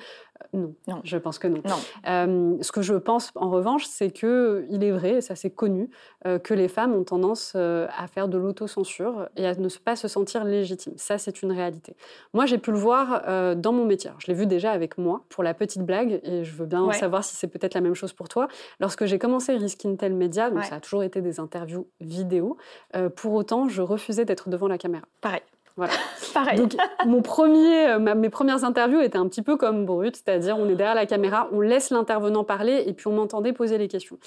non, 0.53 0.73
non, 0.87 0.99
je 1.03 1.17
pense 1.17 1.39
que 1.39 1.47
non. 1.47 1.61
non. 1.65 2.57
ce 2.61 2.71
que 2.71 2.81
je 2.81 2.93
pense, 2.93 3.31
en 3.35 3.49
revanche, 3.49 3.85
c'est 3.85 4.11
que 4.11 4.65
il 4.69 4.83
est 4.83 4.91
vrai, 4.91 5.15
et 5.15 5.21
ça 5.21 5.35
c'est 5.35 5.49
connu, 5.49 5.89
que 6.23 6.53
les 6.53 6.67
femmes 6.67 6.93
ont 6.93 7.03
tendance 7.03 7.55
à 7.55 8.07
faire 8.07 8.27
de 8.27 8.34
de 8.35 8.41
l'autocensure 8.41 9.29
et 9.35 9.47
à 9.47 9.55
ne 9.55 9.69
pas 9.83 9.95
se 9.95 10.07
sentir 10.07 10.43
légitime. 10.43 10.93
Ça, 10.97 11.17
c'est 11.17 11.41
une 11.41 11.51
réalité. 11.51 11.95
Moi, 12.33 12.45
j'ai 12.45 12.57
pu 12.57 12.71
le 12.71 12.77
voir 12.77 13.23
euh, 13.27 13.55
dans 13.55 13.71
mon 13.71 13.85
métier. 13.85 14.11
je 14.19 14.27
l'ai 14.27 14.33
vu 14.33 14.45
déjà 14.45 14.71
avec 14.71 14.97
moi, 14.97 15.23
pour 15.29 15.43
la 15.43 15.53
petite 15.53 15.83
blague, 15.83 16.19
et 16.23 16.43
je 16.43 16.55
veux 16.55 16.65
bien 16.65 16.91
savoir 16.91 17.23
si 17.23 17.35
c'est 17.35 17.47
peut-être 17.47 17.73
la 17.73 17.81
même 17.81 17.95
chose 17.95 18.13
pour 18.13 18.29
toi. 18.29 18.47
Lorsque 18.79 19.05
j'ai 19.05 19.19
commencé 19.19 19.55
Risk 19.55 19.85
Intel 19.85 20.13
Media, 20.13 20.49
donc 20.49 20.63
ça 20.65 20.75
a 20.75 20.79
toujours 20.79 21.03
été 21.03 21.21
des 21.21 21.39
interviews 21.39 21.87
vidéo, 21.99 22.57
euh, 22.95 23.09
pour 23.09 23.33
autant, 23.33 23.67
je 23.67 23.81
refusais 23.81 24.25
d'être 24.25 24.49
devant 24.49 24.67
la 24.67 24.77
caméra. 24.77 25.05
Pareil. 25.21 25.41
Voilà. 25.77 25.93
Pareil. 26.33 26.57
Donc, 26.57 26.75
mon 27.05 27.21
premier, 27.21 27.89
euh, 27.89 28.15
mes 28.15 28.29
premières 28.29 28.63
interviews 28.63 29.01
étaient 29.01 29.17
un 29.17 29.27
petit 29.27 29.41
peu 29.41 29.57
comme 29.57 29.85
brut, 29.85 30.15
c'est-à-dire 30.15 30.57
on 30.57 30.69
est 30.69 30.75
derrière 30.75 30.95
la 30.95 31.05
caméra, 31.05 31.49
on 31.51 31.59
laisse 31.59 31.89
l'intervenant 31.89 32.43
parler 32.43 32.83
et 32.87 32.93
puis 32.93 33.07
on 33.07 33.13
m'entendait 33.13 33.53
poser 33.53 33.77
les 33.77 33.87
questions. 33.87 34.17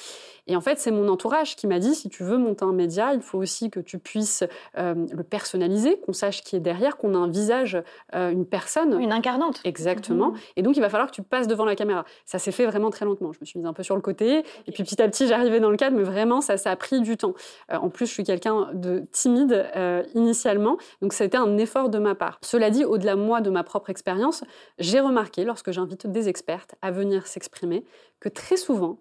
Et 0.47 0.57
en 0.57 0.61
fait, 0.61 0.79
c'est 0.79 0.91
mon 0.91 1.09
entourage 1.09 1.57
qui 1.57 1.67
m'a 1.67 1.79
dit 1.79 1.95
si 1.95 2.09
tu 2.09 2.23
veux 2.23 2.39
monter 2.39 2.65
un 2.65 2.73
média, 2.73 3.15
il 3.15 3.21
faut 3.21 3.39
aussi 3.39 3.71
que 3.71 3.81
tu 3.81 3.99
puisses 3.99 4.45
euh, 4.79 4.95
le 5.13 5.23
personnaliser, 5.23 6.01
qu'on 6.01 6.13
sache 6.13 6.43
qui 6.43 6.57
est 6.57 6.61
derrière, 6.61 6.97
qu'on 6.97 7.15
a 7.15 7.19
un 7.19 7.29
visage, 7.29 7.81
euh, 8.15 8.31
une 8.31 8.47
personne. 8.47 8.99
Une 9.01 9.13
incarnante. 9.13 9.61
Exactement. 9.65 10.31
Mmh. 10.31 10.39
Et 10.57 10.63
donc, 10.63 10.77
il 10.77 10.81
va 10.81 10.89
falloir 10.89 11.11
que 11.11 11.15
tu 11.15 11.23
passes 11.23 11.49
devant 11.49 11.67
la 11.67 11.77
caméra. 11.77 12.05
Ça 12.25 12.39
s'est 12.39 12.53
fait 12.53 12.67
vraiment 12.67 12.91
très 12.91 13.05
lentement. 13.05 13.33
Je 13.33 13.39
me 13.41 13.47
suis 13.47 13.59
mise 13.59 13.67
un 13.67 13.75
peu 13.75 13.83
sur 13.83 13.95
le 13.95 14.03
côté. 14.03 14.43
Et 14.67 14.73
puis, 14.73 14.83
petit 14.85 15.01
à 15.01 15.09
petit, 15.09 15.27
j'arrivais 15.27 15.61
dans 15.61 15.71
le 15.71 15.77
cadre, 15.77 15.97
mais 15.97 16.03
vraiment, 16.03 16.41
ça, 16.41 16.57
ça 16.57 16.71
a 16.71 16.77
pris 16.77 17.01
du 17.01 17.17
temps. 17.17 17.35
en 17.71 17.91
plus, 17.91 18.07
je 18.07 18.13
suis 18.13 18.25
quelqu'un 18.25 18.71
de 18.73 19.05
timide 19.13 19.67
initialement. 20.15 20.79
Donc, 21.03 21.13
ça 21.13 21.25
a 21.25 21.27
été 21.27 21.38
un 21.41 21.59
effort 21.59 21.89
de 21.89 21.99
ma 21.99 22.15
part. 22.15 22.39
Cela 22.43 22.71
dit, 22.71 22.85
au-delà 22.85 23.17
moi 23.17 23.41
de 23.41 23.51
ma 23.51 23.65
propre 23.65 23.91
expérience, 23.91 24.45
j'ai 24.79 25.01
remarqué, 25.01 25.45
lorsque 25.45 25.71
j'invite 25.71 26.07
des 26.07 26.29
expertes 26.29 26.75
à 26.83 26.91
venir 26.91 27.27
s'exprimer, 27.27 27.85
que 28.21 28.29
très 28.29 28.57
souvent, 28.57 28.99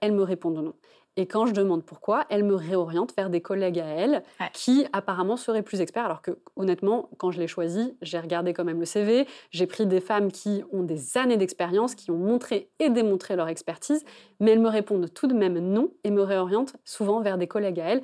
elles 0.00 0.12
me 0.12 0.22
répondent 0.22 0.62
non. 0.62 0.74
Et 1.16 1.26
quand 1.26 1.44
je 1.44 1.52
demande 1.52 1.84
pourquoi, 1.84 2.24
elles 2.30 2.42
me 2.42 2.54
réorientent 2.54 3.14
vers 3.14 3.28
des 3.28 3.42
collègues 3.42 3.78
à 3.78 3.84
elles 3.84 4.22
qui 4.54 4.86
apparemment 4.94 5.36
seraient 5.36 5.62
plus 5.62 5.82
experts. 5.82 6.06
Alors 6.06 6.22
que 6.22 6.38
honnêtement, 6.56 7.10
quand 7.18 7.30
je 7.30 7.38
l'ai 7.38 7.48
choisi, 7.48 7.94
j'ai 8.00 8.18
regardé 8.18 8.54
quand 8.54 8.64
même 8.64 8.80
le 8.80 8.86
CV, 8.86 9.26
j'ai 9.50 9.66
pris 9.66 9.86
des 9.86 10.00
femmes 10.00 10.32
qui 10.32 10.64
ont 10.72 10.82
des 10.82 11.18
années 11.18 11.36
d'expérience, 11.36 11.94
qui 11.94 12.10
ont 12.10 12.16
montré 12.16 12.70
et 12.78 12.88
démontré 12.88 13.36
leur 13.36 13.48
expertise, 13.48 14.02
mais 14.40 14.52
elles 14.52 14.60
me 14.60 14.70
répondent 14.70 15.12
tout 15.12 15.26
de 15.26 15.34
même 15.34 15.58
non 15.58 15.92
et 16.02 16.10
me 16.10 16.22
réorientent 16.22 16.76
souvent 16.84 17.20
vers 17.20 17.36
des 17.36 17.46
collègues 17.46 17.80
à 17.80 17.84
elles 17.84 18.02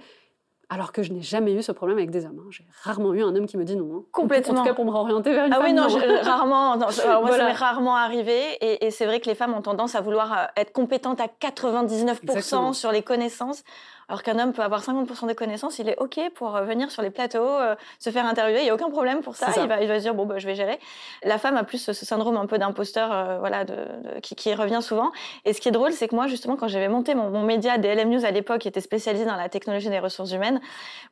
alors 0.71 0.93
que 0.93 1.03
je 1.03 1.13
n'ai 1.13 1.23
jamais 1.23 1.55
eu 1.55 1.63
ce 1.63 1.73
problème 1.73 1.97
avec 1.97 2.11
des 2.11 2.27
hommes. 2.27 2.41
Hein. 2.41 2.51
J'ai 2.51 2.67
rarement 2.83 3.15
eu 3.15 3.23
un 3.23 3.35
homme 3.35 3.47
qui 3.47 3.57
me 3.57 3.65
dit 3.65 3.75
non. 3.75 3.97
Hein. 3.97 4.03
Complètement. 4.13 4.61
En 4.61 4.63
tout 4.63 4.69
cas, 4.69 4.75
pour 4.75 4.85
me 4.85 4.91
réorienter 4.91 5.33
vers 5.33 5.47
une 5.47 5.53
ah 5.53 5.57
femme. 5.57 5.79
Ah 5.79 5.87
oui, 5.89 5.99
non, 5.99 6.21
rarement. 6.23 6.77
moi, 6.77 6.93
ça 6.93 7.45
m'est 7.45 7.53
rarement 7.53 7.97
arrivé. 7.97 8.39
Et, 8.61 8.87
et 8.87 8.91
c'est 8.91 9.07
vrai 9.07 9.21
que 9.21 9.27
les 9.27 9.35
femmes 9.35 9.55
ont 9.55 9.63
tendance 9.63 9.95
à 9.95 10.03
vouloir 10.03 10.33
euh, 10.33 10.45
être 10.57 10.73
compétentes 10.73 11.21
à 11.21 11.27
99% 11.27 12.75
sur 12.75 12.93
les 12.93 13.03
connaissances. 13.03 13.65
Alors 14.09 14.23
qu'un 14.23 14.39
homme 14.39 14.53
peut 14.53 14.63
avoir 14.63 14.83
50% 14.83 15.27
des 15.27 15.35
connaissances, 15.35 15.79
il 15.79 15.89
est 15.89 15.99
OK 15.99 16.19
pour 16.35 16.57
euh, 16.57 16.63
venir 16.63 16.91
sur 16.91 17.03
les 17.03 17.11
plateaux, 17.11 17.47
euh, 17.47 17.75
se 17.99 18.11
faire 18.11 18.27
interviewer, 18.27 18.61
il 18.61 18.65
n'y 18.65 18.71
a 18.71 18.75
aucun 18.75 18.91
problème 18.91 19.21
pour 19.21 19.37
ça, 19.37 19.49
Il, 19.57 19.69
va, 19.69 19.83
il 19.83 19.89
va 19.89 19.99
se 19.99 20.03
dire, 20.03 20.15
bon, 20.15 20.27
bah, 20.27 20.39
je 20.39 20.47
vais 20.47 20.55
gérer. 20.55 20.79
La 21.23 21.39
femme 21.39 21.57
a 21.57 21.65
plus 21.65 21.79
ce, 21.79 21.93
syndrome 21.93 22.37
un 22.37 22.47
peu 22.47 22.59
d'imposteur 22.59 23.39
voilà, 23.41 23.65
de, 23.65 23.77
qui, 24.23 24.35
qui, 24.35 24.55
revient 24.55 24.81
souvent. 24.83 25.13
Et 25.45 25.53
ce 25.53 25.61
qui 25.61 25.69
est 25.69 25.73
drôle, 25.73 25.93
c'est 25.93 26.09
que 26.09 26.15
moi, 26.15 26.27
justement, 26.27 26.57
quand 26.57 26.69
j'avais 26.69 26.89
monté 26.89 27.15
mon, 27.15 27.31
mon, 27.31 27.43
média 27.43 27.79
DLM 27.79 28.09
News 28.09 28.25
à 28.25 28.31
l'époque, 28.31 28.61
qui 28.61 28.69
était 28.69 28.81
spécialisé 28.81 29.25
dans 29.25 29.37
la 29.37 29.49
technologie 29.49 29.91
des 29.91 29.99
ressources 29.99 30.33
humaines, 30.33 30.61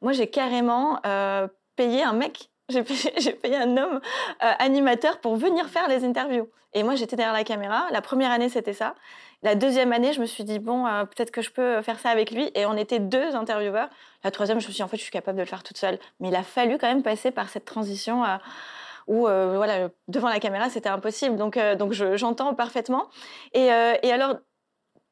moi, 0.00 0.12
j'ai 0.12 0.28
carrément 0.28 1.00
payé 1.76 2.02
un 2.02 2.12
mec 2.12 2.50
j'ai 2.68 3.32
payé, 3.32 3.56
un 3.56 3.76
homme 3.76 4.00
euh, 4.42 4.52
animateur 4.58 5.20
pour 5.20 5.36
venir 5.36 5.68
faire 5.68 5.88
les 5.88 6.04
interviews. 6.04 6.48
Et 6.74 6.82
moi, 6.82 6.96
j'étais 6.96 7.14
derrière 7.14 7.32
la 7.32 7.44
caméra. 7.44 7.86
La 7.92 8.02
première 8.02 8.32
année, 8.32 8.48
c'était 8.48 8.72
ça. 8.72 8.94
La 9.42 9.54
deuxième 9.54 9.92
année, 9.92 10.12
je 10.12 10.20
me 10.20 10.26
suis 10.26 10.44
dit, 10.44 10.58
bon, 10.58 10.86
euh, 10.86 11.04
peut-être 11.04 11.30
que 11.30 11.42
je 11.42 11.50
peux 11.50 11.82
faire 11.82 11.98
ça 11.98 12.10
avec 12.10 12.30
lui. 12.30 12.50
Et 12.54 12.66
on 12.66 12.76
était 12.76 12.98
deux 12.98 13.34
intervieweurs. 13.34 13.88
La 14.24 14.30
troisième, 14.30 14.60
je 14.60 14.66
me 14.66 14.72
suis 14.72 14.78
dit, 14.78 14.82
en 14.82 14.88
fait, 14.88 14.96
je 14.96 15.02
suis 15.02 15.10
capable 15.10 15.36
de 15.36 15.42
le 15.42 15.48
faire 15.48 15.62
toute 15.62 15.78
seule. 15.78 15.98
Mais 16.20 16.28
il 16.28 16.36
a 16.36 16.42
fallu 16.42 16.78
quand 16.78 16.88
même 16.88 17.02
passer 17.02 17.30
par 17.30 17.48
cette 17.48 17.64
transition 17.64 18.24
euh, 18.24 18.36
où, 19.06 19.20
voilà, 19.20 19.88
devant 20.08 20.28
la 20.28 20.40
caméra, 20.40 20.68
c'était 20.68 20.88
impossible. 20.88 21.36
Donc, 21.36 21.58
donc 21.78 21.92
j'entends 21.92 22.54
parfaitement. 22.54 23.08
Et, 23.52 23.70
alors, 23.70 24.36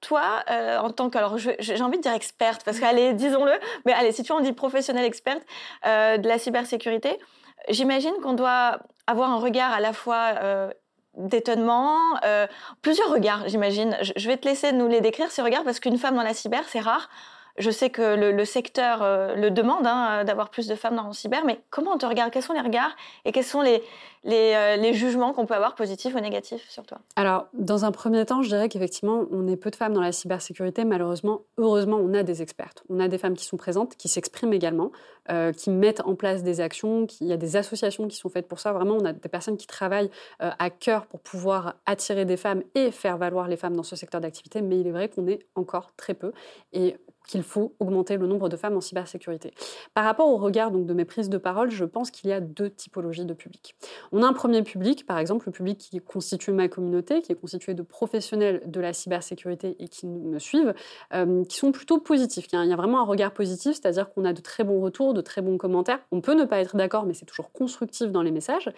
toi, 0.00 0.42
en 0.48 0.90
tant 0.90 1.10
que, 1.10 1.16
alors 1.16 1.38
j'ai 1.38 1.80
envie 1.80 1.98
de 1.98 2.02
dire 2.02 2.12
experte, 2.12 2.64
parce 2.64 2.80
qu'allez, 2.80 3.12
disons-le, 3.12 3.52
mais 3.86 3.92
allez, 3.92 4.10
si 4.10 4.24
tu 4.24 4.32
en 4.32 4.40
dis 4.40 4.52
professionnelle 4.52 5.04
experte 5.04 5.42
de 5.84 6.26
la 6.26 6.38
cybersécurité, 6.38 7.20
J'imagine 7.68 8.14
qu'on 8.22 8.34
doit 8.34 8.78
avoir 9.06 9.30
un 9.30 9.38
regard 9.38 9.72
à 9.72 9.80
la 9.80 9.92
fois 9.92 10.34
euh, 10.36 10.70
d'étonnement, 11.16 11.98
euh, 12.24 12.46
plusieurs 12.82 13.10
regards, 13.10 13.48
j'imagine. 13.48 13.96
Je 14.00 14.28
vais 14.28 14.36
te 14.36 14.48
laisser 14.48 14.72
nous 14.72 14.88
les 14.88 15.00
décrire, 15.00 15.30
ces 15.30 15.42
regards, 15.42 15.64
parce 15.64 15.80
qu'une 15.80 15.98
femme 15.98 16.16
dans 16.16 16.22
la 16.22 16.34
cyber, 16.34 16.62
c'est 16.68 16.80
rare. 16.80 17.08
Je 17.56 17.70
sais 17.70 17.88
que 17.88 18.16
le, 18.16 18.44
secteur 18.44 19.02
euh, 19.02 19.36
le 19.36 19.50
demande 19.50 19.86
hein, 19.86 20.24
d'avoir 20.24 20.50
plus 20.50 20.66
de 20.66 20.74
femmes 20.74 20.96
dans 20.96 21.06
le 21.06 21.12
cyber, 21.12 21.44
mais 21.44 21.60
comment 21.70 21.92
on 21.92 21.98
te 21.98 22.06
regarde? 22.06 22.32
Quels 22.32 22.42
sont 22.42 22.52
les 22.52 22.60
regards 22.60 22.96
et 23.24 23.30
quels 23.30 23.44
sont 23.44 23.62
les, 23.62 23.80
euh, 24.26 24.76
les, 24.76 24.92
jugements 24.92 25.32
qu'on 25.32 25.46
peut 25.46 25.54
avoir 25.54 25.76
positifs 25.76 26.16
ou 26.16 26.20
négatifs 26.20 26.68
sur 26.68 26.84
toi? 26.84 26.98
Alors, 27.14 27.46
dans 27.52 27.84
un 27.84 27.92
premier 27.92 28.26
temps, 28.26 28.42
je 28.42 28.48
dirais 28.48 28.68
qu'effectivement, 28.68 29.26
on 29.30 29.46
est 29.46 29.56
peu 29.56 29.70
de 29.70 29.76
femmes 29.76 29.92
dans 29.92 30.00
la 30.00 30.10
cybersécurité. 30.10 30.84
Malheureusement, 30.84 31.42
heureusement, 31.56 31.98
on 31.98 32.12
a 32.14 32.24
des 32.24 32.42
expertes. 32.42 32.82
On 32.88 32.98
a 32.98 33.06
des 33.06 33.18
femmes 33.18 33.34
qui 33.34 33.44
sont 33.44 33.56
présentes, 33.56 33.94
qui 33.94 34.08
s'expriment 34.08 34.52
également, 34.52 34.90
euh, 35.30 35.52
qui 35.52 35.70
mettent 35.70 36.02
en 36.04 36.16
place 36.16 36.42
des 36.42 36.60
actions. 36.60 37.06
Qui, 37.06 37.18
il 37.24 37.28
y 37.28 37.32
a 37.32 37.36
des 37.36 37.54
associations 37.54 38.08
qui 38.08 38.16
sont 38.16 38.30
faites 38.30 38.48
pour 38.48 38.58
ça. 38.58 38.72
Vraiment, 38.72 38.96
on 39.00 39.04
a 39.04 39.12
des 39.12 39.28
personnes 39.28 39.56
qui 39.56 39.68
travaillent 39.68 40.10
à 40.40 40.70
cœur 40.70 41.06
pour 41.06 41.20
pouvoir 41.20 41.74
attirer 41.86 42.24
des 42.24 42.36
femmes 42.36 42.64
et 42.74 42.90
faire 42.90 43.16
valoir 43.16 43.46
les 43.46 43.56
femmes 43.56 43.76
dans 43.76 43.84
ce 43.84 43.94
secteur 43.94 44.20
d'activité. 44.20 44.60
Mais 44.60 44.80
il 44.80 44.88
est 44.88 44.92
vrai 44.92 45.08
qu'on 45.08 45.28
est 45.28 45.46
encore 45.54 45.92
très 45.96 46.14
peu. 46.14 46.32
Et 46.72 46.96
qu'il 47.26 47.42
faut 47.42 47.74
augmenter 47.80 48.16
le 48.16 48.26
nombre 48.26 48.48
de 48.48 48.56
femmes 48.56 48.76
en 48.76 48.80
cybersécurité. 48.80 49.52
Par 49.94 50.04
rapport 50.04 50.28
au 50.28 50.36
regard 50.36 50.70
donc, 50.70 50.86
de 50.86 50.94
mes 50.94 51.04
prises 51.04 51.28
de 51.28 51.38
parole, 51.38 51.70
je 51.70 51.84
pense 51.84 52.10
qu'il 52.10 52.30
y 52.30 52.32
a 52.32 52.40
deux 52.40 52.70
typologies 52.70 53.24
de 53.24 53.34
public. 53.34 53.74
On 54.12 54.22
a 54.22 54.26
un 54.26 54.32
premier 54.32 54.62
public, 54.62 55.06
par 55.06 55.18
exemple 55.18 55.46
le 55.46 55.52
public 55.52 55.78
qui 55.78 56.00
constitue 56.00 56.52
ma 56.52 56.68
communauté, 56.68 57.22
qui 57.22 57.32
est 57.32 57.36
constitué 57.36 57.74
de 57.74 57.82
professionnels 57.82 58.62
de 58.66 58.80
la 58.80 58.92
cybersécurité 58.92 59.76
et 59.78 59.88
qui 59.88 60.06
me 60.06 60.38
suivent, 60.38 60.74
euh, 61.14 61.44
qui 61.44 61.56
sont 61.56 61.72
plutôt 61.72 61.98
positifs. 61.98 62.46
Il 62.52 62.68
y 62.68 62.72
a 62.72 62.76
vraiment 62.76 63.00
un 63.00 63.04
regard 63.04 63.32
positif, 63.32 63.74
c'est-à-dire 63.74 64.10
qu'on 64.10 64.24
a 64.24 64.32
de 64.32 64.40
très 64.40 64.64
bons 64.64 64.80
retours, 64.80 65.14
de 65.14 65.20
très 65.20 65.42
bons 65.42 65.58
commentaires. 65.58 66.00
On 66.12 66.20
peut 66.20 66.34
ne 66.34 66.44
pas 66.44 66.60
être 66.60 66.76
d'accord, 66.76 67.06
mais 67.06 67.14
c'est 67.14 67.26
toujours 67.26 67.52
constructif 67.52 68.10
dans 68.10 68.22
les 68.22 68.30
messages. 68.30 68.70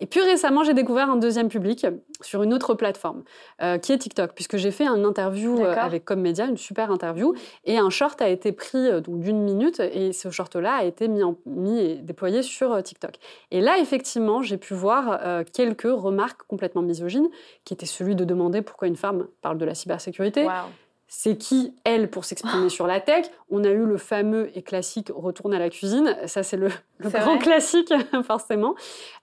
Et 0.00 0.06
puis 0.06 0.20
récemment, 0.20 0.64
j'ai 0.64 0.74
découvert 0.74 1.10
un 1.10 1.16
deuxième 1.16 1.48
public 1.48 1.86
sur 2.20 2.42
une 2.42 2.54
autre 2.54 2.74
plateforme, 2.74 3.24
euh, 3.62 3.78
qui 3.78 3.92
est 3.92 3.98
TikTok, 3.98 4.32
puisque 4.34 4.56
j'ai 4.56 4.70
fait 4.70 4.86
une 4.86 5.04
interview 5.04 5.60
euh, 5.60 5.74
avec 5.74 6.04
Commedia, 6.04 6.46
une 6.46 6.56
super 6.56 6.90
interview, 6.90 7.34
et 7.64 7.78
un 7.78 7.90
short 7.90 8.20
a 8.22 8.28
été 8.28 8.52
pris 8.52 8.78
euh, 8.78 9.00
d'une 9.00 9.42
minute, 9.42 9.80
et 9.80 10.12
ce 10.12 10.30
short-là 10.30 10.74
a 10.76 10.84
été 10.84 11.08
mis, 11.08 11.22
mis, 11.46 11.80
et 11.80 11.94
déployé 11.96 12.42
sur 12.42 12.82
TikTok. 12.82 13.16
Et 13.50 13.60
là, 13.60 13.78
effectivement, 13.78 14.42
j'ai 14.42 14.56
pu 14.56 14.74
voir 14.74 15.20
quelques 15.52 15.82
remarques 15.82 16.42
complètement 16.46 16.82
misogynes, 16.82 17.28
qui 17.64 17.74
étaient 17.74 17.86
celui 17.86 18.14
de 18.14 18.24
demander 18.24 18.62
pourquoi 18.62 18.88
une 18.88 18.96
femme 18.96 19.26
parle 19.42 19.58
de 19.58 19.64
la 19.64 19.74
cybersécurité 19.74 20.46
c'est 21.08 21.36
qui 21.36 21.74
elle 21.84 22.10
pour 22.10 22.24
s'exprimer 22.24 22.68
sur 22.68 22.86
la 22.86 23.00
tech? 23.00 23.26
On 23.50 23.64
a 23.64 23.70
eu 23.70 23.84
le 23.84 23.96
fameux 23.96 24.50
et 24.56 24.62
classique 24.62 25.10
retourne 25.14 25.54
à 25.54 25.58
la 25.58 25.70
cuisine. 25.70 26.16
Ça, 26.26 26.42
c'est 26.42 26.56
le, 26.56 26.68
grand 27.00 27.38
classique, 27.38 27.92
forcément. 28.24 28.74